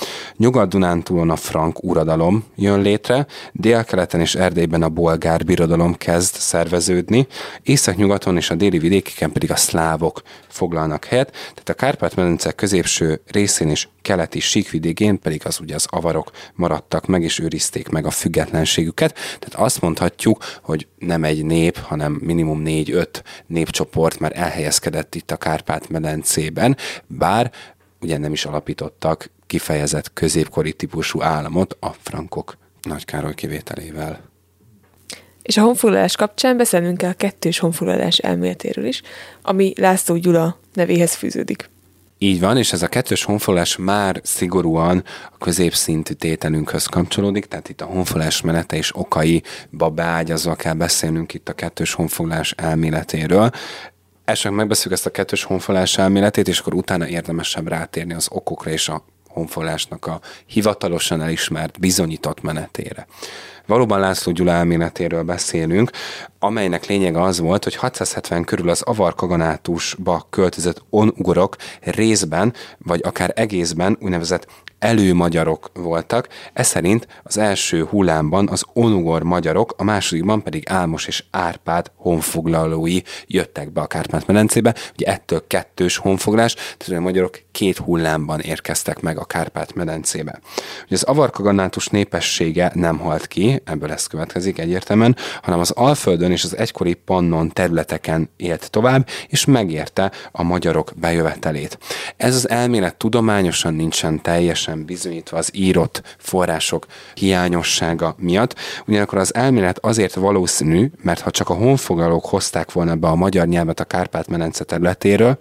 Nyugat-Dunántúlon 0.68 1.30
a 1.30 1.36
frank 1.36 1.84
uradalom 1.84 2.44
jön 2.56 2.82
létre, 2.82 3.26
délkeleten 3.52 4.20
és 4.20 4.36
Erdélyben 4.36 4.84
a 4.84 4.90
bolgár 4.90 5.46
birodalom 5.46 5.96
kezd 5.96 6.36
szerveződni, 6.36 7.28
észak-nyugaton 7.64 8.38
és 8.38 8.50
a 8.50 8.56
déli 8.56 8.78
vidékeken 8.78 9.32
pedig 9.32 9.52
a 9.52 9.56
szlávok 9.56 10.22
foglalnak 10.48 11.06
helyet, 11.06 11.32
tehát 11.32 11.70
a 11.70 11.74
Kárpát-medence 11.74 12.52
középső 12.52 13.22
részén 13.28 13.70
és 13.70 13.88
keleti 14.02 14.40
síkvidékén 14.40 15.20
pedig 15.20 15.42
az 15.46 15.60
ugye 15.60 15.76
az 15.76 15.86
avarok 15.90 16.32
maradtak 16.54 17.06
meg 17.06 17.24
és 17.24 17.40
őrizték 17.40 17.90
meg 17.90 18.06
a 18.06 18.12
függetlenségüket. 18.12 19.14
Tehát 19.14 19.66
azt 19.66 19.82
mondhatjuk, 19.82 20.44
hogy 20.62 20.88
nem 21.00 21.24
egy 21.24 21.46
nép, 21.46 21.78
hanem 21.78 22.20
minimum 22.22 22.62
négy-öt 22.62 23.24
népcsoport 23.46 24.20
már 24.20 24.32
elhelyezkedett 24.36 25.16
itt 25.16 25.32
a 25.32 25.38
Kárpát-medencében, 25.38 26.78
bár 27.08 27.52
ugye 28.02 28.18
nem 28.18 28.32
is 28.32 28.46
alapítottak 28.46 29.30
kifejezett 29.48 30.14
középkori 30.14 30.74
típusú 30.74 31.22
államot 31.22 31.78
a 31.80 31.90
frankok 31.90 32.58
Nagy 32.82 33.06
Károly 33.06 33.34
kivételével. 33.34 34.20
És 35.42 35.58
a 35.58 35.62
honfoglalás 35.62 36.16
kapcsán 36.16 36.58
beszélnünk 36.58 36.98
kell 36.98 37.10
a 37.10 37.14
kettős 37.14 37.60
honfoglalás 37.60 38.18
elméletéről 38.18 38.86
is, 38.86 39.02
ami 39.42 39.74
László 39.76 40.16
Gyula 40.16 40.60
nevéhez 40.74 41.14
fűződik. 41.14 41.70
Így 42.18 42.40
van, 42.40 42.58
és 42.58 42.74
ez 42.74 42.82
a 42.82 42.88
kettős 42.88 43.24
honfoglalás 43.24 43.76
már 43.78 44.22
szigorúan 44.24 45.04
a 45.32 45.38
középszintű 45.38 46.14
tételünkhöz 46.14 46.86
kapcsolódik, 46.86 47.46
tehát 47.46 47.70
itt 47.70 47.82
a 47.82 47.86
honfoglalás 47.86 48.42
menete 48.42 48.76
és 48.76 48.96
okaiba 48.96 49.90
beágyazva 49.90 50.56
kell 50.56 50.74
beszélnünk 50.74 51.34
itt 51.34 51.50
a 51.50 51.54
kettős 51.54 51.94
honfoglalás 51.94 52.52
elméletéről. 52.52 53.52
Elsőnek 54.28 54.58
megbeszéljük 54.58 54.94
ezt 54.94 55.06
a 55.06 55.12
kettős 55.12 55.44
honfoglalás 55.44 55.98
elméletét, 55.98 56.48
és 56.48 56.60
akkor 56.60 56.74
utána 56.74 57.08
érdemesebb 57.08 57.68
rátérni 57.68 58.14
az 58.14 58.28
okokra 58.32 58.72
és 58.72 58.90
a 58.90 59.04
honfoglalásnak 59.28 60.06
a 60.06 60.20
hivatalosan 60.46 61.22
elismert, 61.22 61.80
bizonyított 61.80 62.42
menetére. 62.42 63.08
Valóban 63.66 64.00
László 64.00 64.32
Gyula 64.32 64.52
elméletéről 64.52 65.24
beszélünk, 65.24 65.92
amelynek 66.40 66.86
lényege 66.86 67.22
az 67.22 67.40
volt, 67.40 67.64
hogy 67.64 67.76
670 67.76 68.44
körül 68.44 68.70
az 68.70 68.82
avar 68.82 69.16
kaganátusba 69.16 70.28
költözött 70.30 70.84
onugorok 70.90 71.56
részben, 71.82 72.54
vagy 72.78 73.02
akár 73.04 73.32
egészben 73.36 73.98
úgynevezett 74.02 74.48
előmagyarok 74.80 75.72
voltak. 75.74 76.28
Ez 76.54 76.68
szerint 76.68 77.08
az 77.24 77.38
első 77.38 77.84
hullámban 77.84 78.48
az 78.50 78.64
onugor 78.74 79.24
magyarok, 79.24 79.74
a 79.78 79.84
másodikban 79.84 80.44
pedig 80.44 80.64
Álmos 80.70 81.08
és 81.08 81.24
Árpád 81.32 81.92
honfoglalói 81.96 83.02
jöttek 83.28 83.72
be 83.72 83.82
a 83.82 83.88
Kárpát-medencébe. 83.88 84.76
Ugye 84.94 85.06
ettől 85.06 85.48
kettős 85.48 85.98
honfoglás, 85.98 86.54
tehát 86.54 87.02
a 87.02 87.06
magyarok 87.06 87.40
két 87.52 87.78
hullámban 87.78 88.40
érkeztek 88.40 89.00
meg 89.00 89.18
a 89.20 89.26
Kárpát-medencébe. 89.26 90.40
Ugye 90.86 90.96
az 90.96 91.04
avarkaganátus 91.04 91.88
népessége 91.88 92.72
nem 92.74 92.98
halt 92.98 93.28
ki, 93.28 93.62
ebből 93.66 93.92
ez 93.92 94.08
következik 94.08 94.60
egyértelműen, 94.60 95.16
hanem 95.42 95.60
az 95.60 95.72
Alföldön 95.72 96.32
és 96.32 96.44
az 96.44 96.58
egykori 96.58 96.94
Pannon 96.94 97.50
területeken 97.50 98.30
élt 98.38 98.70
tovább, 98.70 99.08
és 99.28 99.46
megérte 99.46 100.12
a 100.32 100.44
magyarok 100.44 100.92
bejövetelét. 100.96 101.78
Ez 102.18 102.36
az 102.36 102.50
elmélet 102.50 102.96
tudományosan 102.96 103.74
nincsen 103.74 104.22
teljesen 104.22 104.67
bizonyítva 104.76 105.38
az 105.38 105.50
írott 105.54 106.16
források 106.18 106.86
hiányossága 107.14 108.16
miatt, 108.18 108.56
ugyanakkor 108.88 109.18
az 109.18 109.36
elmélet 109.36 109.80
azért 109.80 110.14
valószínű, 110.14 110.92
mert 111.02 111.20
ha 111.20 111.32
csak 111.32 111.50
a 111.50 111.54
honfoglalók 111.54 112.26
hozták 112.26 112.72
volna 112.72 112.96
be 112.96 113.08
a 113.08 113.16
magyar 113.16 113.48
nyelvet 113.48 113.80
a 113.80 113.86
Kárpát-medence 113.86 114.64
területéről, 114.64 115.38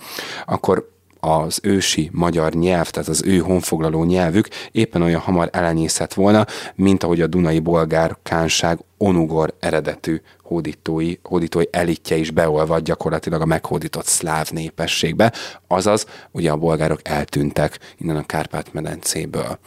akkor 0.46 0.94
az 1.20 1.58
ősi 1.62 2.10
magyar 2.12 2.52
nyelv, 2.52 2.90
tehát 2.90 3.08
az 3.08 3.22
ő 3.24 3.38
honfoglaló 3.38 4.04
nyelvük 4.04 4.48
éppen 4.72 5.02
olyan 5.02 5.20
hamar 5.20 5.48
elenyészett 5.52 6.14
volna, 6.14 6.46
mint 6.74 7.02
ahogy 7.02 7.20
a 7.20 7.26
Dunai 7.26 7.58
bolgár 7.58 8.16
kánság 8.22 8.78
onugor 8.98 9.54
eredetű 9.60 10.20
hódítói, 10.42 11.14
hódítói 11.22 11.64
elitje 11.70 12.16
is 12.16 12.30
beolvad 12.30 12.82
gyakorlatilag 12.82 13.40
a 13.40 13.46
meghódított 13.46 14.06
szláv 14.06 14.50
népességbe, 14.50 15.32
azaz 15.66 16.06
ugye 16.30 16.50
a 16.50 16.56
bolgárok 16.56 17.00
eltűntek 17.08 17.78
innen 17.96 18.16
a 18.16 18.26
Kárpát-medencéből. 18.26 19.58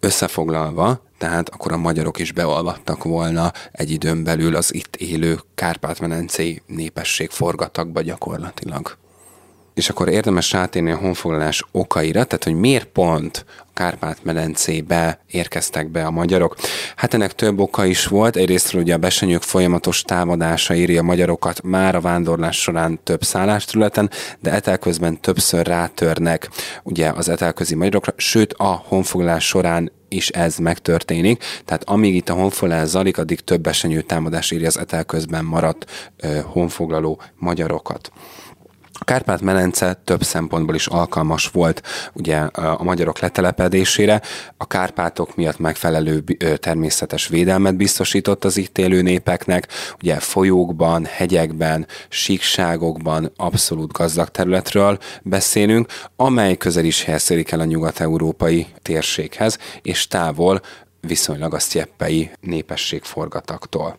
Összefoglalva, 0.00 1.00
tehát 1.18 1.48
akkor 1.48 1.72
a 1.72 1.76
magyarok 1.76 2.18
is 2.18 2.32
beolvadtak 2.32 3.04
volna 3.04 3.52
egy 3.72 3.90
időn 3.90 4.24
belül 4.24 4.56
az 4.56 4.74
itt 4.74 4.96
élő 4.96 5.38
Kárpát-medencei 5.54 6.62
népesség 6.66 7.30
forgatagba 7.30 8.00
gyakorlatilag 8.00 8.96
és 9.76 9.88
akkor 9.88 10.08
érdemes 10.08 10.52
rátérni 10.52 10.90
a 10.90 10.96
honfoglalás 10.96 11.64
okaira, 11.72 12.24
tehát 12.24 12.44
hogy 12.44 12.54
miért 12.54 12.86
pont 12.86 13.44
a 13.58 13.64
Kárpát-medencébe 13.74 15.20
érkeztek 15.26 15.88
be 15.88 16.06
a 16.06 16.10
magyarok. 16.10 16.56
Hát 16.96 17.14
ennek 17.14 17.34
több 17.34 17.58
oka 17.58 17.84
is 17.84 18.06
volt. 18.06 18.36
Egyrésztről 18.36 18.82
ugye 18.82 18.94
a 18.94 18.98
besenyők 18.98 19.42
folyamatos 19.42 20.02
támadása 20.02 20.74
írja 20.74 21.00
a 21.00 21.04
magyarokat 21.04 21.62
már 21.62 21.94
a 21.94 22.00
vándorlás 22.00 22.60
során 22.60 23.00
több 23.02 23.22
szállásterületen, 23.22 24.10
de 24.40 24.50
etelközben 24.52 25.20
többször 25.20 25.66
rátörnek 25.66 26.48
ugye 26.82 27.10
az 27.10 27.28
etelközi 27.28 27.74
magyarokra, 27.74 28.12
sőt 28.16 28.52
a 28.52 28.82
honfoglalás 28.86 29.46
során 29.46 29.92
is 30.08 30.28
ez 30.28 30.56
megtörténik. 30.56 31.44
Tehát 31.64 31.84
amíg 31.88 32.14
itt 32.14 32.28
a 32.28 32.34
honfoglalás 32.34 32.88
zalik, 32.88 33.18
addig 33.18 33.40
több 33.40 33.60
besenyő 33.60 34.00
támadás 34.00 34.50
írja 34.50 34.66
az 34.66 34.78
etelközben 34.78 35.44
maradt 35.44 36.10
ö, 36.16 36.40
honfoglaló 36.44 37.20
magyarokat. 37.34 38.10
Kárpát-medence 39.06 40.00
több 40.04 40.22
szempontból 40.22 40.74
is 40.74 40.86
alkalmas 40.86 41.48
volt 41.48 41.82
ugye 42.12 42.36
a 42.38 42.82
magyarok 42.82 43.18
letelepedésére. 43.18 44.22
A 44.56 44.66
Kárpátok 44.66 45.36
miatt 45.36 45.58
megfelelő 45.58 46.24
természetes 46.56 47.28
védelmet 47.28 47.76
biztosított 47.76 48.44
az 48.44 48.56
itt 48.56 48.78
élő 48.78 49.02
népeknek. 49.02 49.68
Ugye 50.02 50.18
folyókban, 50.18 51.04
hegyekben, 51.04 51.86
síkságokban 52.08 53.32
abszolút 53.36 53.92
gazdag 53.92 54.28
területről 54.28 54.98
beszélünk, 55.22 55.86
amely 56.16 56.56
közel 56.56 56.84
is 56.84 57.02
helyezkedik 57.02 57.50
el 57.50 57.60
a 57.60 57.64
nyugat-európai 57.64 58.66
térséghez, 58.82 59.58
és 59.82 60.08
távol 60.08 60.60
viszonylag 61.00 61.54
a 61.54 61.58
sztyeppei 61.58 62.30
népességforgataktól. 62.40 63.98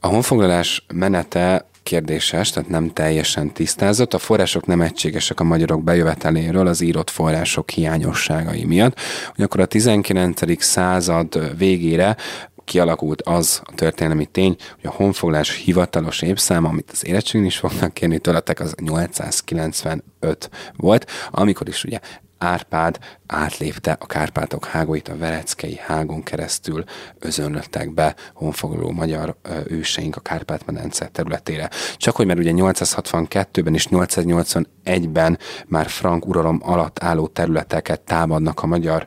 A 0.00 0.06
honfoglalás 0.06 0.84
menete 0.94 1.66
kérdéses, 1.86 2.50
tehát 2.50 2.68
nem 2.68 2.92
teljesen 2.92 3.52
tisztázott. 3.52 4.14
A 4.14 4.18
források 4.18 4.66
nem 4.66 4.80
egységesek 4.80 5.40
a 5.40 5.44
magyarok 5.44 5.84
bejöveteléről 5.84 6.66
az 6.66 6.80
írott 6.80 7.10
források 7.10 7.70
hiányosságai 7.70 8.64
miatt. 8.64 8.98
Ugyanakkor 9.32 9.60
a 9.60 9.66
19. 9.66 10.62
század 10.62 11.58
végére 11.58 12.16
kialakult 12.64 13.22
az 13.22 13.60
a 13.64 13.74
történelmi 13.74 14.26
tény, 14.26 14.56
hogy 14.74 14.90
a 14.90 14.94
honfoglalás 14.96 15.54
hivatalos 15.54 16.22
évszáma, 16.22 16.68
amit 16.68 16.90
az 16.92 17.06
érettségén 17.06 17.46
is 17.46 17.56
fognak 17.56 17.94
kérni 17.94 18.18
tőletek, 18.18 18.60
az 18.60 18.74
895 18.82 20.50
volt, 20.76 21.10
amikor 21.30 21.68
is 21.68 21.84
ugye 21.84 22.00
Árpád 22.38 22.98
átlépte 23.26 23.96
a 24.00 24.06
Kárpátok 24.06 24.64
hágóit, 24.64 25.08
a 25.08 25.16
Vereckei 25.16 25.80
hágon 25.86 26.22
keresztül 26.22 26.84
özönlöttek 27.18 27.94
be 27.94 28.14
honfoglaló 28.34 28.90
magyar 28.90 29.36
őseink 29.64 30.16
a 30.16 30.20
Kárpát-medence 30.20 31.06
területére. 31.06 31.70
Csak 31.96 32.16
hogy 32.16 32.26
mert 32.26 32.38
ugye 32.38 32.52
862-ben 32.54 33.74
és 33.74 33.86
881-ben 33.90 35.38
már 35.66 35.86
frank 35.86 36.26
uralom 36.26 36.60
alatt 36.64 37.02
álló 37.02 37.26
területeket 37.26 38.00
támadnak 38.00 38.62
a 38.62 38.66
magyar 38.66 39.06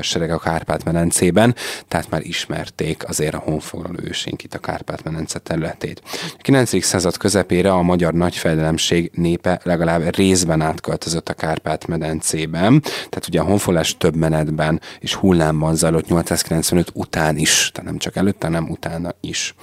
sereg 0.00 0.30
a 0.30 0.38
Kárpát-medencében, 0.38 1.54
tehát 1.88 2.10
már 2.10 2.22
ismerték 2.22 3.08
azért 3.08 3.34
a 3.34 3.38
honfoglaló 3.38 3.98
őseink 4.02 4.42
itt 4.42 4.54
a 4.54 4.58
Kárpát-medence 4.58 5.38
területét. 5.38 6.02
A 6.38 6.40
9. 6.40 6.84
század 6.84 7.16
közepére 7.16 7.72
a 7.72 7.82
magyar 7.82 8.12
nagyfejdelemség 8.12 9.10
népe 9.14 9.60
legalább 9.62 10.14
részben 10.14 10.60
átköltözött 10.60 11.28
a 11.28 11.34
Kárpát-medencébe, 11.34 12.58
nem. 12.60 12.80
Tehát 12.80 13.26
ugye 13.28 13.40
a 13.40 13.44
honfoglalás 13.44 13.96
több 13.96 14.14
menetben 14.14 14.80
és 15.00 15.14
hullámban 15.14 15.74
zajlott 15.74 16.08
895 16.08 16.90
után 16.94 17.36
is, 17.36 17.70
tehát 17.72 17.90
nem 17.90 17.98
csak 17.98 18.16
előtte, 18.16 18.46
hanem 18.46 18.70
utána 18.70 19.14
is. 19.20 19.54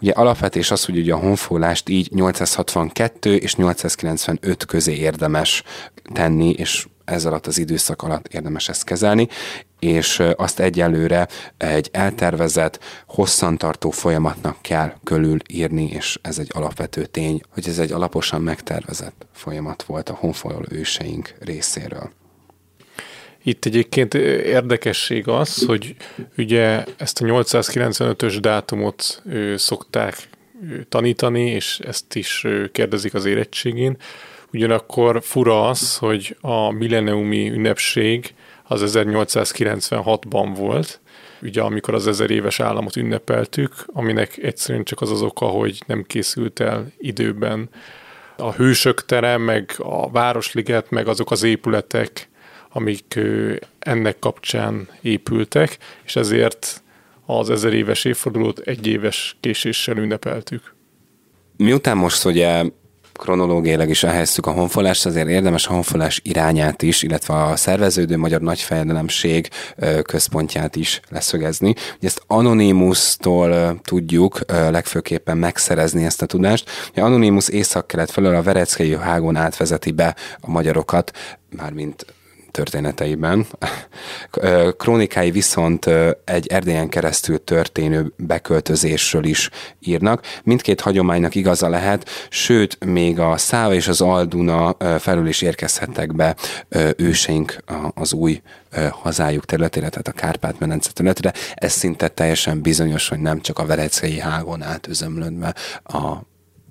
Ugye 0.00 0.12
alapvetés 0.12 0.70
az, 0.70 0.84
hogy 0.84 0.96
ugye 0.96 1.12
a 1.12 1.16
honfoglást 1.18 1.88
így 1.88 2.10
862 2.14 3.36
és 3.36 3.56
895 3.56 4.64
közé 4.64 4.94
érdemes 4.94 5.62
tenni, 6.12 6.50
és 6.50 6.86
ez 7.04 7.24
alatt 7.24 7.46
az 7.46 7.58
időszak 7.58 8.02
alatt 8.02 8.26
érdemes 8.28 8.68
ezt 8.68 8.84
kezelni, 8.84 9.28
és 9.82 10.22
azt 10.36 10.60
egyelőre 10.60 11.28
egy 11.56 11.88
eltervezett, 11.92 12.78
hosszantartó 13.06 13.90
folyamatnak 13.90 14.56
kell 14.60 14.92
körül 15.04 15.38
írni, 15.48 15.90
és 15.90 16.18
ez 16.22 16.38
egy 16.38 16.50
alapvető 16.52 17.06
tény, 17.06 17.40
hogy 17.48 17.68
ez 17.68 17.78
egy 17.78 17.92
alaposan 17.92 18.42
megtervezett 18.42 19.26
folyamat 19.32 19.82
volt 19.82 20.08
a 20.08 20.14
honfoglaló 20.14 20.64
őseink 20.70 21.34
részéről. 21.40 22.10
Itt 23.42 23.64
egyébként 23.64 24.14
érdekesség 24.14 25.28
az, 25.28 25.64
hogy 25.66 25.96
ugye 26.36 26.84
ezt 26.96 27.20
a 27.20 27.24
895-ös 27.24 28.38
dátumot 28.40 29.22
szokták 29.56 30.28
tanítani, 30.88 31.50
és 31.50 31.78
ezt 31.78 32.14
is 32.14 32.46
kérdezik 32.72 33.14
az 33.14 33.24
érettségén. 33.24 33.96
Ugyanakkor 34.52 35.22
fura 35.22 35.68
az, 35.68 35.96
hogy 35.96 36.36
a 36.40 36.70
milleniumi 36.70 37.50
ünnepség 37.50 38.34
az 38.62 38.92
1896-ban 38.96 40.52
volt, 40.56 41.00
ugye 41.42 41.62
amikor 41.62 41.94
az 41.94 42.06
ezer 42.06 42.30
éves 42.30 42.60
államot 42.60 42.96
ünnepeltük, 42.96 43.72
aminek 43.86 44.36
egyszerűen 44.36 44.84
csak 44.84 45.00
az 45.00 45.10
az 45.10 45.22
oka, 45.22 45.46
hogy 45.46 45.82
nem 45.86 46.02
készült 46.02 46.60
el 46.60 46.92
időben 46.98 47.68
a 48.36 48.52
hősök 48.52 49.04
tere, 49.04 49.36
meg 49.36 49.74
a 49.78 50.10
Városliget, 50.10 50.90
meg 50.90 51.08
azok 51.08 51.30
az 51.30 51.42
épületek, 51.42 52.28
amik 52.68 53.20
ennek 53.78 54.18
kapcsán 54.18 54.88
épültek, 55.00 55.78
és 56.04 56.16
ezért 56.16 56.82
az 57.26 57.50
ezer 57.50 57.72
éves 57.72 58.04
évfordulót 58.04 58.58
egy 58.58 58.86
éves 58.86 59.36
késéssel 59.40 59.96
ünnepeltük. 59.96 60.74
Miután 61.56 61.96
most 61.96 62.24
ugye 62.24 62.64
kronológiailag 63.22 63.88
is 63.88 64.02
elhelyeztük 64.02 64.46
a 64.46 64.50
honfolást, 64.50 65.06
azért 65.06 65.28
érdemes 65.28 65.66
a 65.66 65.72
honfolás 65.72 66.20
irányát 66.24 66.82
is, 66.82 67.02
illetve 67.02 67.42
a 67.42 67.56
szerveződő 67.56 68.16
magyar 68.16 68.40
nagyfejedelemség 68.40 69.48
központját 70.02 70.76
is 70.76 71.00
leszögezni. 71.08 71.68
Ugye 71.68 72.06
ezt 72.06 72.22
Anonymous-tól 72.26 73.80
tudjuk 73.82 74.38
legfőképpen 74.46 75.36
megszerezni 75.36 76.04
ezt 76.04 76.22
a 76.22 76.26
tudást. 76.26 76.70
Ugye 76.90 77.02
Anonymous 77.02 77.48
észak-kelet 77.48 78.10
felől 78.10 78.34
a 78.34 78.42
Vereckei 78.42 78.96
hágon 78.96 79.36
átvezeti 79.36 79.90
be 79.90 80.16
a 80.40 80.50
magyarokat, 80.50 81.10
mármint 81.56 82.06
történeteiben. 82.52 83.46
Krónikái 84.76 85.30
viszont 85.30 85.86
egy 86.24 86.46
Erdélyen 86.46 86.88
keresztül 86.88 87.44
történő 87.44 88.12
beköltözésről 88.16 89.24
is 89.24 89.50
írnak. 89.80 90.22
Mindkét 90.42 90.80
hagyománynak 90.80 91.34
igaza 91.34 91.68
lehet, 91.68 92.08
sőt, 92.28 92.84
még 92.84 93.18
a 93.18 93.36
Száva 93.36 93.74
és 93.74 93.88
az 93.88 94.00
Alduna 94.00 94.76
felül 94.98 95.26
is 95.26 95.42
érkezhettek 95.42 96.14
be 96.14 96.36
őseink 96.96 97.56
az 97.94 98.12
új 98.12 98.42
hazájuk 98.90 99.44
területére, 99.44 99.88
tehát 99.88 100.08
a 100.08 100.12
Kárpát-medence 100.12 100.92
területére. 100.92 101.32
Ez 101.54 101.72
szinte 101.72 102.08
teljesen 102.08 102.60
bizonyos, 102.60 103.08
hogy 103.08 103.20
nem 103.20 103.40
csak 103.40 103.58
a 103.58 103.66
Verecei 103.66 104.18
hágon 104.18 104.62
átözömlődve 104.62 105.54
a 105.84 106.16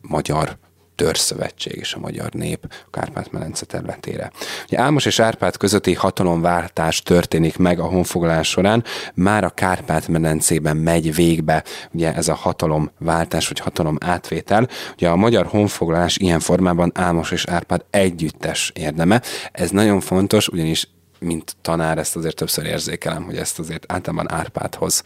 magyar 0.02 0.58
Törzszövetség 1.02 1.76
és 1.76 1.94
a 1.94 2.00
magyar 2.00 2.32
nép 2.32 2.68
a 2.70 2.90
Kárpát-medence 2.90 3.66
területére. 3.66 4.32
Ugye 4.68 4.80
Álmos 4.80 5.06
és 5.06 5.20
Árpád 5.20 5.58
közötti 5.58 5.94
hatalomváltás 5.94 7.02
történik 7.02 7.58
meg 7.58 7.80
a 7.80 7.84
honfoglalás 7.84 8.48
során, 8.50 8.84
már 9.14 9.44
a 9.44 9.50
Kárpát-medencében 9.50 10.78
megy 10.78 11.16
végbe 11.16 11.64
ugye 11.92 12.14
ez 12.14 12.28
a 12.28 12.34
hatalomváltás 12.34 13.48
vagy 13.48 13.60
hatalom 13.60 13.98
átvétel. 14.00 14.68
Ugye 14.94 15.10
a 15.10 15.16
magyar 15.16 15.46
honfoglalás 15.46 16.18
ilyen 16.18 16.40
formában 16.40 16.92
Álmos 16.96 17.32
és 17.32 17.46
Árpád 17.46 17.86
együttes 17.90 18.72
érdeme. 18.76 19.22
Ez 19.52 19.70
nagyon 19.70 20.00
fontos, 20.00 20.48
ugyanis 20.48 20.88
mint 21.26 21.56
tanár 21.62 21.98
ezt 21.98 22.16
azért 22.16 22.36
többször 22.36 22.66
érzékelem, 22.66 23.24
hogy 23.24 23.38
ezt 23.38 23.60
azért 23.60 23.92
általában 23.92 24.32
Árpádhoz 24.32 25.04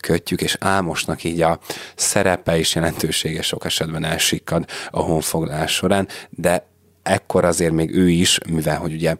kötjük, 0.00 0.40
és 0.40 0.56
Ámosnak 0.60 1.24
így 1.24 1.40
a 1.40 1.58
szerepe 1.94 2.58
és 2.58 2.74
jelentősége 2.74 3.42
sok 3.42 3.64
esetben 3.64 4.04
elsikkad 4.04 4.64
a 4.90 5.00
honfoglalás 5.00 5.72
során, 5.72 6.08
de 6.30 6.66
ekkor 7.02 7.44
azért 7.44 7.72
még 7.72 7.94
ő 7.94 8.08
is, 8.08 8.38
mivel 8.48 8.78
hogy 8.78 8.92
ugye 8.92 9.16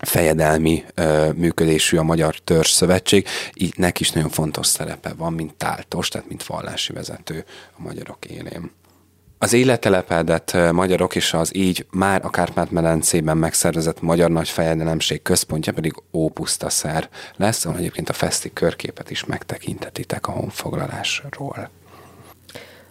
fejedelmi 0.00 0.84
ö, 0.94 1.32
működésű 1.32 1.96
a 1.96 2.02
Magyar 2.02 2.36
Törzs 2.38 2.70
Szövetség, 2.70 3.26
így 3.54 3.74
neki 3.76 4.02
is 4.02 4.10
nagyon 4.10 4.30
fontos 4.30 4.66
szerepe 4.66 5.12
van, 5.16 5.32
mint 5.32 5.54
táltos, 5.54 6.08
tehát 6.08 6.28
mint 6.28 6.44
vallási 6.44 6.92
vezető 6.92 7.44
a 7.76 7.82
magyarok 7.82 8.24
élén. 8.24 8.70
Az 9.40 9.52
életelepedett 9.52 10.56
magyarok 10.72 11.14
és 11.14 11.32
az 11.32 11.56
így 11.56 11.86
már 11.90 12.24
a 12.24 12.30
Kárpát-medencében 12.30 13.36
megszervezett 13.36 14.00
Magyar 14.00 14.30
Nagyfejedelemség 14.30 15.22
központja 15.22 15.72
pedig 15.72 15.94
Ópusztaszer 16.12 17.08
lesz, 17.36 17.64
ahol 17.64 17.78
egyébként 17.78 18.08
a 18.08 18.12
feszti 18.12 18.52
körképet 18.52 19.10
is 19.10 19.24
megtekintetitek 19.24 20.26
a 20.26 20.30
honfoglalásról. 20.30 21.70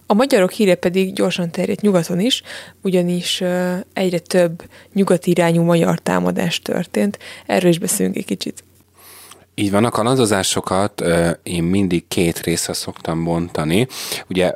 A 0.06 0.14
magyarok 0.14 0.50
híre 0.50 0.74
pedig 0.74 1.12
gyorsan 1.12 1.50
terjedt 1.50 1.80
nyugaton 1.80 2.20
is, 2.20 2.42
ugyanis 2.82 3.42
egyre 3.92 4.18
több 4.18 4.62
nyugati 4.92 5.30
irányú 5.30 5.62
magyar 5.62 5.98
támadás 5.98 6.60
történt. 6.60 7.18
Erről 7.46 7.70
is 7.70 7.78
beszélünk 7.78 8.16
egy 8.16 8.24
kicsit. 8.24 8.64
Így 9.54 9.70
van, 9.70 9.84
a 9.84 9.90
kalandozásokat 9.90 11.04
én 11.42 11.62
mindig 11.62 12.08
két 12.08 12.40
részre 12.40 12.72
szoktam 12.72 13.24
bontani. 13.24 13.86
Ugye 14.28 14.54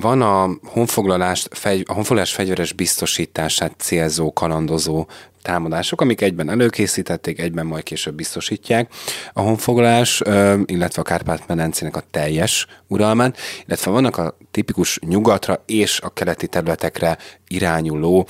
van 0.00 0.22
a 0.22 0.50
honfoglalást, 0.64 1.48
a 1.84 1.92
honfoglalás 1.92 2.32
fegyveres 2.32 2.72
biztosítását 2.72 3.74
célzó, 3.78 4.32
kalandozó 4.32 5.06
támadások, 5.42 6.00
amik 6.00 6.20
egyben 6.20 6.50
előkészítették, 6.50 7.38
egyben 7.40 7.66
majd 7.66 7.82
később 7.82 8.14
biztosítják. 8.14 8.92
A 9.32 9.40
honfoglalás, 9.40 10.22
illetve 10.64 11.02
a 11.02 11.04
Kárpát-medencének 11.04 11.96
a 11.96 12.02
teljes 12.10 12.66
uralmát, 12.86 13.36
illetve 13.66 13.90
vannak 13.90 14.16
a 14.16 14.36
tipikus 14.50 14.98
nyugatra 15.06 15.62
és 15.66 16.00
a 16.00 16.08
keleti 16.08 16.46
területekre 16.46 17.18
irányuló 17.48 18.28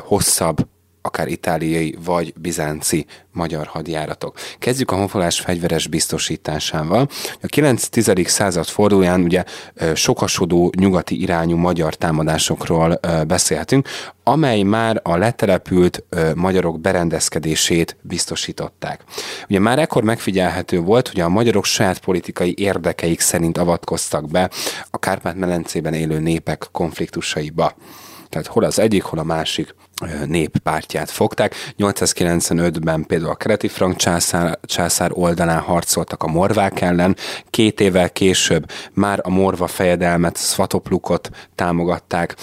hosszabb 0.00 0.66
akár 1.06 1.28
itáliai 1.28 1.96
vagy 2.04 2.32
bizánci 2.36 3.06
magyar 3.32 3.66
hadjáratok. 3.66 4.36
Kezdjük 4.58 4.90
a 4.90 4.96
honfoglalás 4.96 5.40
fegyveres 5.40 5.86
biztosításával. 5.86 7.08
A 7.42 7.46
9-10. 7.46 8.26
század 8.26 8.66
fordulóján 8.66 9.20
ugye 9.20 9.44
sokasodó 9.94 10.72
nyugati 10.76 11.20
irányú 11.20 11.56
magyar 11.56 11.94
támadásokról 11.94 13.00
beszélhetünk, 13.26 13.88
amely 14.22 14.62
már 14.62 15.00
a 15.02 15.16
letelepült 15.16 16.04
magyarok 16.34 16.80
berendezkedését 16.80 17.96
biztosították. 18.00 19.04
Ugye 19.48 19.58
már 19.58 19.78
ekkor 19.78 20.02
megfigyelhető 20.02 20.80
volt, 20.80 21.08
hogy 21.08 21.20
a 21.20 21.28
magyarok 21.28 21.64
saját 21.64 21.98
politikai 21.98 22.54
érdekeik 22.58 23.20
szerint 23.20 23.58
avatkoztak 23.58 24.30
be 24.30 24.50
a 24.90 24.98
Kárpát-medencében 24.98 25.94
élő 25.94 26.18
népek 26.18 26.68
konfliktusaiba. 26.72 27.74
Tehát 28.28 28.46
hol 28.46 28.64
az 28.64 28.78
egyik, 28.78 29.02
hol 29.02 29.18
a 29.18 29.24
másik 29.24 29.74
néppártját 30.26 31.10
fogták. 31.10 31.54
895-ben 31.78 33.06
például 33.06 33.30
a 33.30 33.34
Kreti 33.34 33.68
Frank 33.68 33.96
császár, 33.96 34.58
császár 34.62 35.10
oldalán 35.12 35.60
harcoltak 35.60 36.22
a 36.22 36.26
morvák 36.26 36.80
ellen, 36.80 37.16
két 37.50 37.80
évvel 37.80 38.10
később 38.10 38.70
már 38.92 39.20
a 39.22 39.30
morva 39.30 39.66
fejedelmet, 39.66 40.36
Svatoplukot 40.36 41.30
támogatták 41.54 42.36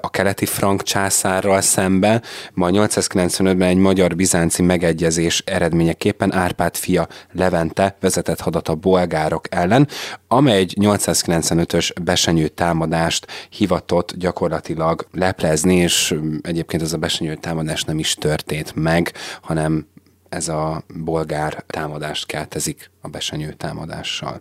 a 0.00 0.10
keleti 0.10 0.46
frank 0.46 0.82
császárral 0.82 1.60
szembe, 1.60 2.22
majd 2.52 2.74
895-ben 2.78 3.68
egy 3.68 3.76
magyar-bizánci 3.76 4.62
megegyezés 4.62 5.42
eredményeképpen 5.46 6.34
Árpád 6.34 6.76
fia 6.76 7.08
Levente 7.32 7.96
vezetett 8.00 8.40
hadat 8.40 8.68
a 8.68 8.74
bolgárok 8.74 9.44
ellen, 9.50 9.88
amely 10.28 10.56
egy 10.56 10.76
895-ös 10.80 11.92
besenyő 12.02 12.48
támadást 12.48 13.26
hivatott 13.50 14.14
gyakorlatilag 14.16 15.06
leplezni, 15.12 15.76
és 15.76 16.14
egyébként 16.42 16.82
ez 16.82 16.92
a 16.92 16.98
besenyő 16.98 17.34
támadás 17.34 17.82
nem 17.82 17.98
is 17.98 18.14
történt 18.14 18.74
meg, 18.74 19.12
hanem 19.40 19.86
ez 20.28 20.48
a 20.48 20.82
bolgár 20.94 21.64
támadást 21.66 22.26
keltezik 22.26 22.90
a 23.00 23.08
besenyő 23.08 23.52
támadással. 23.52 24.40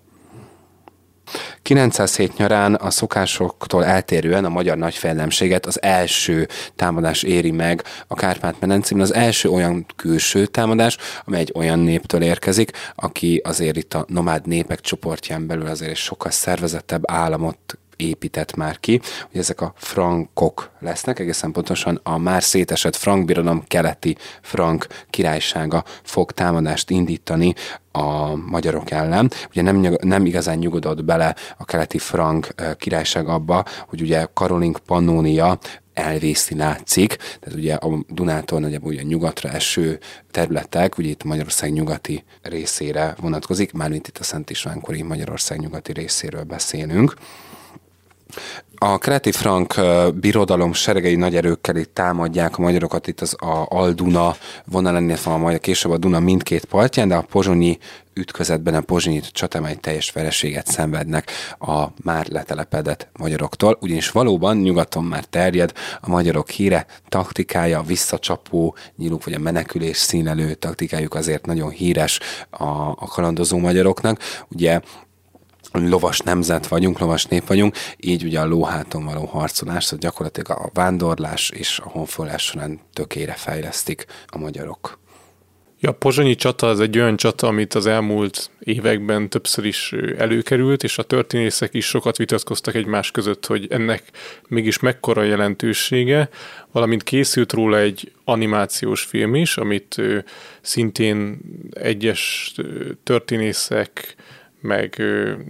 907 1.66 2.38
nyarán 2.38 2.74
a 2.74 2.90
szokásoktól 2.90 3.86
eltérően 3.86 4.46
a 4.46 4.50
magyar 4.50 4.78
nagyfejlemséget 4.78 5.66
az 5.66 5.82
első 5.82 6.48
támadás 6.76 7.24
éri 7.24 7.52
meg 7.52 7.84
a 8.08 8.16
Kárpát-medencében, 8.16 9.04
az 9.04 9.14
első 9.14 9.50
olyan 9.50 9.86
külső 9.96 10.46
támadás, 10.46 10.98
amely 11.26 11.40
egy 11.40 11.52
olyan 11.56 11.80
néptől 11.80 12.22
érkezik, 12.22 12.72
aki 12.96 13.42
azért 13.44 13.78
itt 13.78 13.94
a 13.94 14.06
nomád 14.08 14.48
népek 14.48 14.80
csoportján 14.80 15.48
belül 15.48 15.68
azért 15.68 15.96
sokkal 15.96 16.32
szervezettebb 16.32 17.02
államot 17.06 17.78
épített 17.96 18.56
már 18.56 18.80
ki, 18.80 19.02
hogy 19.32 19.40
ezek 19.40 19.62
a 19.62 19.74
frankok 19.76 20.72
lesznek, 20.80 21.20
egészen 21.20 21.52
pontosan 21.52 22.00
a 22.04 22.18
már 22.18 22.44
szétesett 22.44 22.96
frank 22.96 23.68
keleti 23.68 24.18
frank 24.42 24.88
királysága 25.10 25.84
fog 26.04 26.32
támadást 26.32 26.90
indítani 26.90 27.54
a 27.92 28.36
magyarok 28.36 28.92
ellen. 28.92 29.32
Ugye 29.50 29.62
nem, 29.62 29.96
nem 30.02 30.26
igazán 30.26 30.58
nyugodott 30.58 31.04
bele 31.04 31.36
a 31.58 31.66
keleti 31.66 31.98
frank 31.98 32.48
királyság 32.78 33.28
abba, 33.28 33.66
hogy 33.88 34.02
ugye 34.02 34.28
Karolink 34.34 34.80
Pannonia 34.86 35.58
elvészni 35.94 36.58
látszik, 36.58 37.16
tehát 37.16 37.60
ugye 37.60 37.74
a 37.74 38.00
Dunától 38.08 38.60
nagyjából 38.60 38.92
ugye 38.92 39.02
nyugatra 39.02 39.50
eső 39.50 40.00
területek, 40.32 40.98
ugye 40.98 41.10
itt 41.10 41.24
Magyarország 41.24 41.74
nyugati 41.74 42.24
részére 42.42 43.16
vonatkozik, 43.22 43.74
mármint 43.74 44.08
itt 44.08 44.18
a 44.18 44.24
Szent 44.24 44.50
Istvánkori 44.50 45.02
Magyarország 45.02 45.60
nyugati 45.60 45.94
részéről 45.94 46.44
beszélünk. 46.44 47.14
A 48.78 48.98
keleti 48.98 49.32
frank 49.32 49.76
birodalom 50.16 50.74
seregei 50.74 51.16
nagy 51.16 51.36
erőkkel 51.36 51.76
itt 51.76 51.94
támadják 51.94 52.58
a 52.58 52.62
magyarokat 52.62 53.08
itt 53.08 53.22
az 53.22 53.36
a 53.40 53.66
Alduna 53.70 54.36
vonalán, 54.66 55.04
illetve 55.04 55.32
a 55.32 55.38
majd 55.38 55.60
később 55.60 55.92
a 55.92 55.98
Duna 55.98 56.20
mindkét 56.20 56.66
partján, 56.66 57.08
de 57.08 57.16
a 57.16 57.22
pozsonyi 57.22 57.78
ütközetben 58.14 58.74
a 58.74 58.82
pozsonyi 58.82 59.22
egy 59.64 59.80
teljes 59.80 60.12
vereséget 60.12 60.68
szenvednek 60.68 61.32
a 61.60 61.86
már 62.04 62.28
letelepedett 62.28 63.08
magyaroktól, 63.20 63.78
ugyanis 63.82 64.12
valóban 64.12 64.58
nyugaton 64.58 65.04
már 65.04 65.24
terjed 65.24 65.72
a 66.02 66.10
magyarok 66.10 66.50
híre, 66.50 66.86
taktikája, 67.10 67.82
visszacsapó 67.82 68.76
nyíluk, 68.98 69.24
vagy 69.24 69.34
a 69.34 69.40
menekülés 69.40 69.98
színelő 69.98 70.54
taktikájuk 70.54 71.16
azért 71.16 71.46
nagyon 71.46 71.70
híres 71.70 72.20
a, 72.50 72.66
a 72.90 73.08
kalandozó 73.08 73.58
magyaroknak. 73.58 74.20
Ugye 74.48 74.80
lovas 75.78 76.20
nemzet 76.20 76.68
vagyunk, 76.68 77.00
lovas 77.00 77.26
nép 77.26 77.48
vagyunk, 77.48 77.76
így 77.98 78.24
ugye 78.24 78.40
a 78.40 78.46
lóháton 78.46 79.06
való 79.06 79.26
harcolás, 79.26 79.84
szóval 79.84 80.00
gyakorlatilag 80.00 80.50
a 80.50 80.70
vándorlás 80.74 81.50
és 81.50 81.80
a 81.84 81.90
honfoglalás 81.90 82.44
során 82.44 82.80
tökére 82.94 83.34
fejlesztik 83.34 84.06
a 84.28 84.38
magyarok. 84.38 85.00
Ja, 85.80 85.90
a 85.90 85.94
pozsonyi 85.94 86.36
csata 86.36 86.68
az 86.68 86.80
egy 86.80 86.98
olyan 86.98 87.16
csata, 87.16 87.48
amit 87.48 87.74
az 87.74 87.86
elmúlt 87.86 88.50
években 88.60 89.30
többször 89.30 89.66
is 89.66 89.94
előkerült, 90.18 90.84
és 90.84 90.98
a 90.98 91.04
történészek 91.04 91.74
is 91.74 91.86
sokat 91.86 92.18
vitatkoztak 92.18 92.76
egymás 92.76 93.12
között, 93.12 93.46
hogy 93.46 93.68
ennek 93.70 94.04
mégis 94.48 94.80
mekkora 94.80 95.24
jelentősége, 95.24 96.30
valamint 96.72 97.04
készült 97.04 97.54
róla 97.54 97.78
egy 97.78 98.12
animációs 98.24 99.02
film 99.02 99.36
is, 99.36 99.58
amit 99.58 100.02
szintén 100.62 101.40
egyes 101.74 102.54
történészek 103.04 104.16
meg 104.66 104.96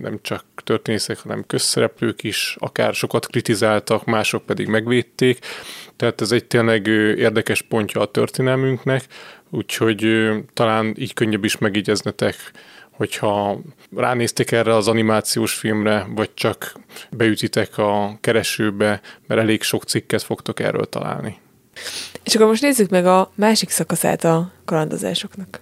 nem 0.01 0.19
csak 0.21 0.45
történészek, 0.63 1.19
hanem 1.19 1.43
közszereplők 1.47 2.23
is 2.23 2.55
akár 2.59 2.93
sokat 2.93 3.27
kritizáltak, 3.27 4.05
mások 4.05 4.45
pedig 4.45 4.67
megvédték. 4.67 5.39
Tehát 5.95 6.21
ez 6.21 6.31
egy 6.31 6.45
tényleg 6.45 6.87
érdekes 7.17 7.61
pontja 7.61 8.01
a 8.01 8.11
történelmünknek, 8.11 9.03
úgyhogy 9.49 10.29
talán 10.53 10.93
így 10.97 11.13
könnyebb 11.13 11.43
is 11.43 11.57
megígyeznetek, 11.57 12.35
hogyha 12.91 13.59
ránéztek 13.95 14.51
erre 14.51 14.75
az 14.75 14.87
animációs 14.87 15.53
filmre, 15.53 16.05
vagy 16.09 16.33
csak 16.33 16.73
beütitek 17.09 17.77
a 17.77 18.17
keresőbe, 18.21 19.01
mert 19.27 19.41
elég 19.41 19.61
sok 19.61 19.83
cikket 19.83 20.23
fogtok 20.23 20.59
erről 20.59 20.85
találni. 20.89 21.37
És 22.23 22.35
akkor 22.35 22.47
most 22.47 22.61
nézzük 22.61 22.89
meg 22.89 23.05
a 23.05 23.31
másik 23.35 23.69
szakaszát 23.69 24.23
a 24.23 24.51
kalandozásoknak. 24.65 25.59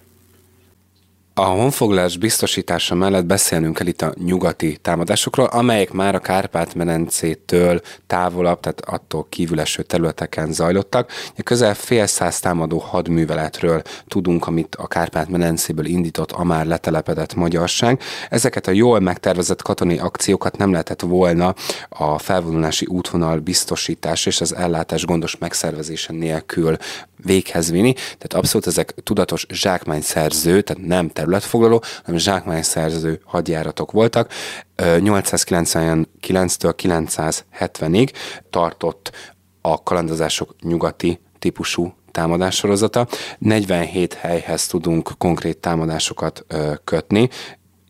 A 1.35 1.45
honfoglalás 1.45 2.17
biztosítása 2.17 2.95
mellett 2.95 3.25
beszélnünk 3.25 3.77
kell 3.77 3.87
itt 3.87 4.01
a 4.01 4.13
nyugati 4.17 4.77
támadásokról, 4.81 5.45
amelyek 5.45 5.91
már 5.91 6.15
a 6.15 6.19
Kárpát-medencétől 6.19 7.81
távolabb, 8.07 8.59
tehát 8.59 8.81
attól 8.81 9.25
kívüleső 9.29 9.83
területeken 9.83 10.51
zajlottak. 10.51 11.11
Közel 11.43 11.73
fél 11.73 12.05
száz 12.05 12.39
támadó 12.39 12.77
hadműveletről 12.77 13.81
tudunk, 14.07 14.47
amit 14.47 14.75
a 14.75 14.87
Kárpát-medencéből 14.87 15.85
indított 15.85 16.31
a 16.31 16.43
már 16.43 16.65
letelepedett 16.65 17.35
magyarság. 17.35 18.01
Ezeket 18.29 18.67
a 18.67 18.71
jól 18.71 18.99
megtervezett 18.99 19.61
katonai 19.61 19.97
akciókat 19.97 20.57
nem 20.57 20.71
lehetett 20.71 21.01
volna 21.01 21.55
a 21.89 22.17
felvonulási 22.17 22.85
útvonal 22.85 23.39
biztosítás 23.39 24.25
és 24.25 24.41
az 24.41 24.55
ellátás 24.55 25.05
gondos 25.05 25.37
megszervezése 25.37 26.13
nélkül 26.13 26.77
véghez 27.23 27.71
vinni. 27.71 27.93
Tehát 27.93 28.33
abszolút 28.33 28.67
ezek 28.67 28.93
tudatos 29.03 29.45
zsákmányszerző, 29.49 30.61
tehát 30.61 30.85
nem 30.85 31.09
területfoglaló, 31.23 31.83
hanem 32.03 32.19
zsákmányszerző 32.19 33.21
hadjáratok 33.25 33.91
voltak. 33.91 34.31
899-től 34.77 36.73
970-ig 36.83 38.11
tartott 38.49 39.11
a 39.61 39.83
kalandozások 39.83 40.55
nyugati 40.61 41.19
típusú 41.39 41.93
támadássorozata. 42.11 43.07
47 43.37 44.13
helyhez 44.13 44.67
tudunk 44.67 45.11
konkrét 45.17 45.57
támadásokat 45.57 46.45
kötni, 46.83 47.29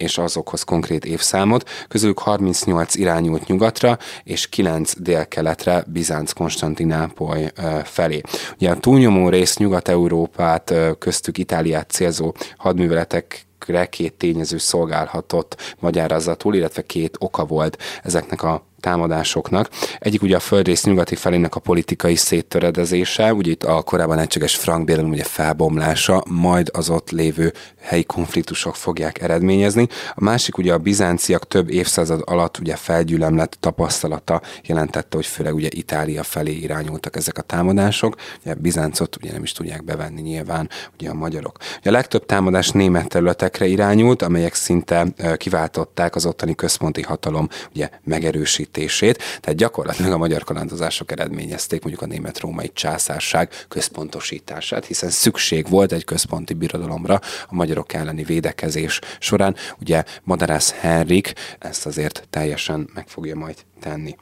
és 0.04 0.18
azokhoz 0.18 0.64
konkrét 0.64 1.06
évszámot, 1.06 1.70
közülük 1.88 2.20
38 2.20 2.96
irányult 2.96 3.48
nyugatra, 3.48 3.98
és 4.24 4.50
9 4.50 4.94
délkeletre, 5.00 5.84
Bizánc-Konstantinápoly 5.88 7.52
felé. 7.84 8.22
Ugye 8.56 8.70
a 8.70 8.80
túlnyomó 8.80 9.30
rész 9.30 9.58
Nyugat-Európát, 9.58 10.74
köztük 11.00 11.38
Itáliát 11.38 11.90
célzó 11.90 12.34
hadműveletek 12.58 13.46
két 13.90 14.14
tényező 14.14 14.58
szolgálhatott 14.58 15.76
magyarázatul, 15.80 16.56
illetve 16.56 16.82
két 16.82 17.16
oka 17.20 17.46
volt 17.46 17.78
ezeknek 18.04 18.44
a 18.44 18.66
támadásoknak. 18.84 19.70
Egyik 20.00 20.22
ugye 20.22 20.36
a 20.36 20.40
földrész 20.40 20.84
nyugati 20.84 21.16
felének 21.16 21.56
a 21.56 21.60
politikai 21.60 22.16
széttöredezése, 22.16 23.34
ugye 23.34 23.52
itt 23.52 23.64
a 23.64 23.82
korábban 23.82 24.20
egységes 24.20 24.56
frank 24.56 24.90
ugye 24.90 25.24
felbomlása, 25.24 26.24
majd 26.30 26.70
az 26.74 26.90
ott 26.90 27.12
lévő 27.12 27.54
helyi 27.82 28.04
konfliktusok 28.04 28.76
fogják 28.76 29.22
eredményezni. 29.22 29.88
A 30.14 30.24
másik 30.24 30.58
ugye 30.58 30.74
a 30.74 30.78
bizánciak 30.78 31.48
több 31.48 31.70
évszázad 31.70 32.22
alatt 32.26 32.58
ugye 32.58 32.76
felgyülemlett 32.76 33.58
tapasztalata 33.60 34.42
jelentette, 34.64 35.16
hogy 35.16 35.26
főleg 35.26 35.54
ugye 35.56 35.68
Itália 35.72 36.24
felé 36.24 36.52
irányultak 36.52 37.16
ezek 37.16 37.38
a 37.38 37.42
támadások. 37.42 38.16
Ugye 38.44 38.54
Bizáncot 38.54 39.16
ugye 39.16 39.32
nem 39.32 39.44
is 39.44 39.52
tudják 39.52 39.84
bevenni 39.84 40.22
nyilván 40.22 40.70
ugye 40.94 41.10
a 41.10 41.14
magyarok. 41.14 41.58
Ugye 41.80 41.90
a 41.90 41.94
legtöbb 41.94 42.26
támadás 42.26 42.70
német 42.70 43.08
területekre 43.08 43.66
irányult, 43.66 44.22
amelyek 44.22 44.54
szinte 44.54 45.08
kiváltották 45.38 46.16
az 46.16 46.26
ottani 46.26 46.56
központi 46.56 47.02
hatalom 47.02 47.48
ugye 47.74 47.90
megerősít 48.04 48.72
megszüntetését, 48.74 49.18
tehát 49.42 49.60
gyakorlatilag 49.60 50.12
a 50.12 50.18
magyar 50.18 50.44
kalandozások 50.44 51.12
eredményezték 51.12 51.84
mondjuk 51.84 52.04
a 52.04 52.14
német-római 52.14 52.72
császárság 52.74 53.50
központosítását, 53.68 54.86
hiszen 54.86 55.10
szükség 55.10 55.70
volt 55.70 55.92
egy 55.92 56.04
központi 56.04 56.54
birodalomra 56.54 57.20
a 57.48 57.56
magyarok 57.56 57.94
elleni 57.94 58.24
védekezés 58.24 59.00
során. 59.20 59.56
Ugye 59.80 60.04
Madarász 60.24 60.72
Henrik 60.72 61.34
ezt 61.60 61.86
azért 61.86 62.28
teljesen 62.30 62.90
meg 62.94 63.08
fogja 63.08 63.36
majd 63.36 63.56
tenni. 63.80 64.16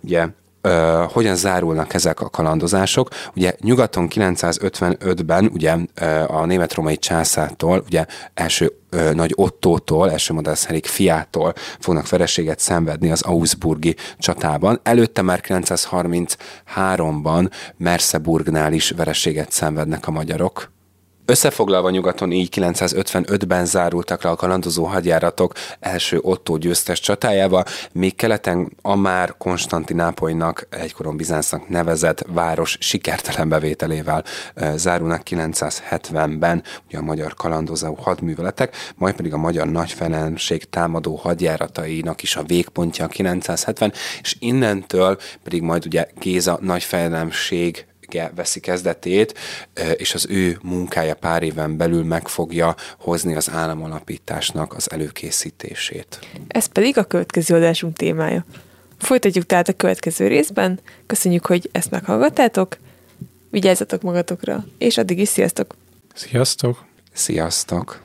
Ugye 0.00 0.26
uh, 0.66 1.12
hogyan 1.12 1.36
zárulnak 1.36 1.94
ezek 1.94 2.20
a 2.20 2.28
kalandozások. 2.28 3.08
Ugye 3.36 3.54
nyugaton 3.60 4.08
955-ben 4.14 5.50
ugye 5.52 5.74
uh, 5.74 6.40
a 6.40 6.46
német-római 6.46 6.96
császától, 6.96 7.82
ugye 7.86 8.06
első 8.34 8.72
uh, 8.92 9.12
nagy 9.12 9.32
Ottótól, 9.36 10.10
első 10.10 10.34
Henrik 10.66 10.86
fiától 10.86 11.52
fognak 11.78 12.08
vereséget 12.08 12.58
szenvedni 12.58 13.10
az 13.10 13.22
Augsburgi 13.22 13.96
csatában. 14.18 14.80
Előtte 14.82 15.22
már 15.22 15.40
933-ban 15.48 17.50
Merseburgnál 17.76 18.72
is 18.72 18.90
vereséget 18.90 19.52
szenvednek 19.52 20.06
a 20.06 20.10
magyarok. 20.10 20.74
Összefoglalva 21.28 21.90
nyugaton 21.90 22.32
így 22.32 22.48
955-ben 22.56 23.64
zárultak 23.64 24.22
le 24.22 24.30
a 24.30 24.36
kalandozó 24.36 24.84
hadjáratok 24.84 25.52
első 25.80 26.18
Otto 26.22 26.56
győztes 26.56 27.00
csatájával, 27.00 27.64
míg 27.92 28.14
keleten 28.14 28.72
a 28.82 28.96
már 28.96 29.34
Konstantinápolynak, 29.38 30.66
egykoron 30.70 31.16
Bizáncnak 31.16 31.68
nevezett 31.68 32.24
város 32.28 32.76
sikertelen 32.80 33.48
bevételével 33.48 34.24
zárulnak 34.74 35.22
970-ben 35.30 36.62
ugye 36.86 36.98
a 36.98 37.02
magyar 37.02 37.34
kalandozó 37.34 37.94
hadműveletek, 37.94 38.76
majd 38.94 39.14
pedig 39.14 39.32
a 39.32 39.38
magyar 39.38 39.68
nagyfelenség 39.68 40.64
támadó 40.70 41.14
hadjáratainak 41.14 42.22
is 42.22 42.36
a 42.36 42.42
végpontja 42.42 43.06
970, 43.06 43.92
és 44.20 44.36
innentől 44.38 45.18
pedig 45.42 45.62
majd 45.62 45.86
ugye 45.86 46.06
Géza 46.20 46.58
nagyfelenség 46.62 47.86
veszi 48.34 48.60
kezdetét, 48.60 49.38
és 49.96 50.14
az 50.14 50.26
ő 50.28 50.58
munkája 50.62 51.14
pár 51.14 51.42
éven 51.42 51.76
belül 51.76 52.04
meg 52.04 52.28
fogja 52.28 52.74
hozni 52.98 53.34
az 53.34 53.50
államalapításnak 53.50 54.74
az 54.74 54.90
előkészítését. 54.90 56.18
Ez 56.48 56.66
pedig 56.66 56.98
a 56.98 57.04
következő 57.04 57.54
adásunk 57.54 57.96
témája. 57.96 58.44
Folytatjuk 58.98 59.46
tehát 59.46 59.68
a 59.68 59.72
következő 59.72 60.26
részben. 60.26 60.80
Köszönjük, 61.06 61.46
hogy 61.46 61.68
ezt 61.72 61.90
meghallgattátok. 61.90 62.76
Vigyázzatok 63.50 64.02
magatokra, 64.02 64.64
és 64.78 64.98
addig 64.98 65.18
is 65.18 65.28
sziasztok! 65.28 65.74
Sziasztok! 66.14 66.84
Sziasztok! 67.12 68.04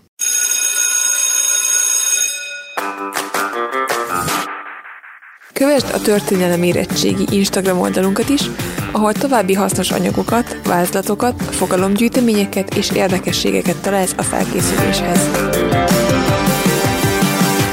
Kövesd 5.54 5.90
a 5.94 6.02
Történelem 6.02 6.64
Érettségi 6.64 7.26
Instagram 7.30 7.80
oldalunkat 7.80 8.30
is, 8.30 8.42
ahol 8.92 9.14
további 9.14 9.54
hasznos 9.54 9.92
anyagokat, 9.92 10.68
vázlatokat, 10.68 11.42
fogalomgyűjteményeket 11.42 12.76
és 12.76 12.92
érdekességeket 12.92 13.82
találsz 13.82 14.14
a 14.18 14.22
felkészüléshez. 14.22 15.30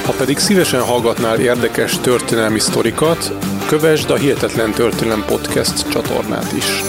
Ha 0.04 0.12
pedig 0.12 0.38
szívesen 0.38 0.82
hallgatnál 0.82 1.40
érdekes 1.40 1.98
történelmi 1.98 2.58
sztorikat, 2.58 3.32
kövesd 3.66 4.10
a 4.10 4.16
Hihetetlen 4.16 4.72
Történelem 4.72 5.24
Podcast 5.26 5.90
csatornát 5.90 6.52
is. 6.52 6.82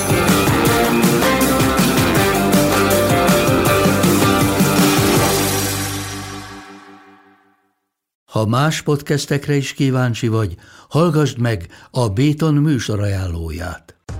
Ha 8.25 8.45
más 8.45 8.81
podcastekre 8.81 9.55
is 9.55 9.73
kíváncsi 9.73 10.27
vagy, 10.27 10.55
hallgassd 10.89 11.39
meg 11.39 11.67
a 11.91 12.09
Béton 12.09 12.53
műsor 12.53 12.99
ajánlóját. 12.99 13.98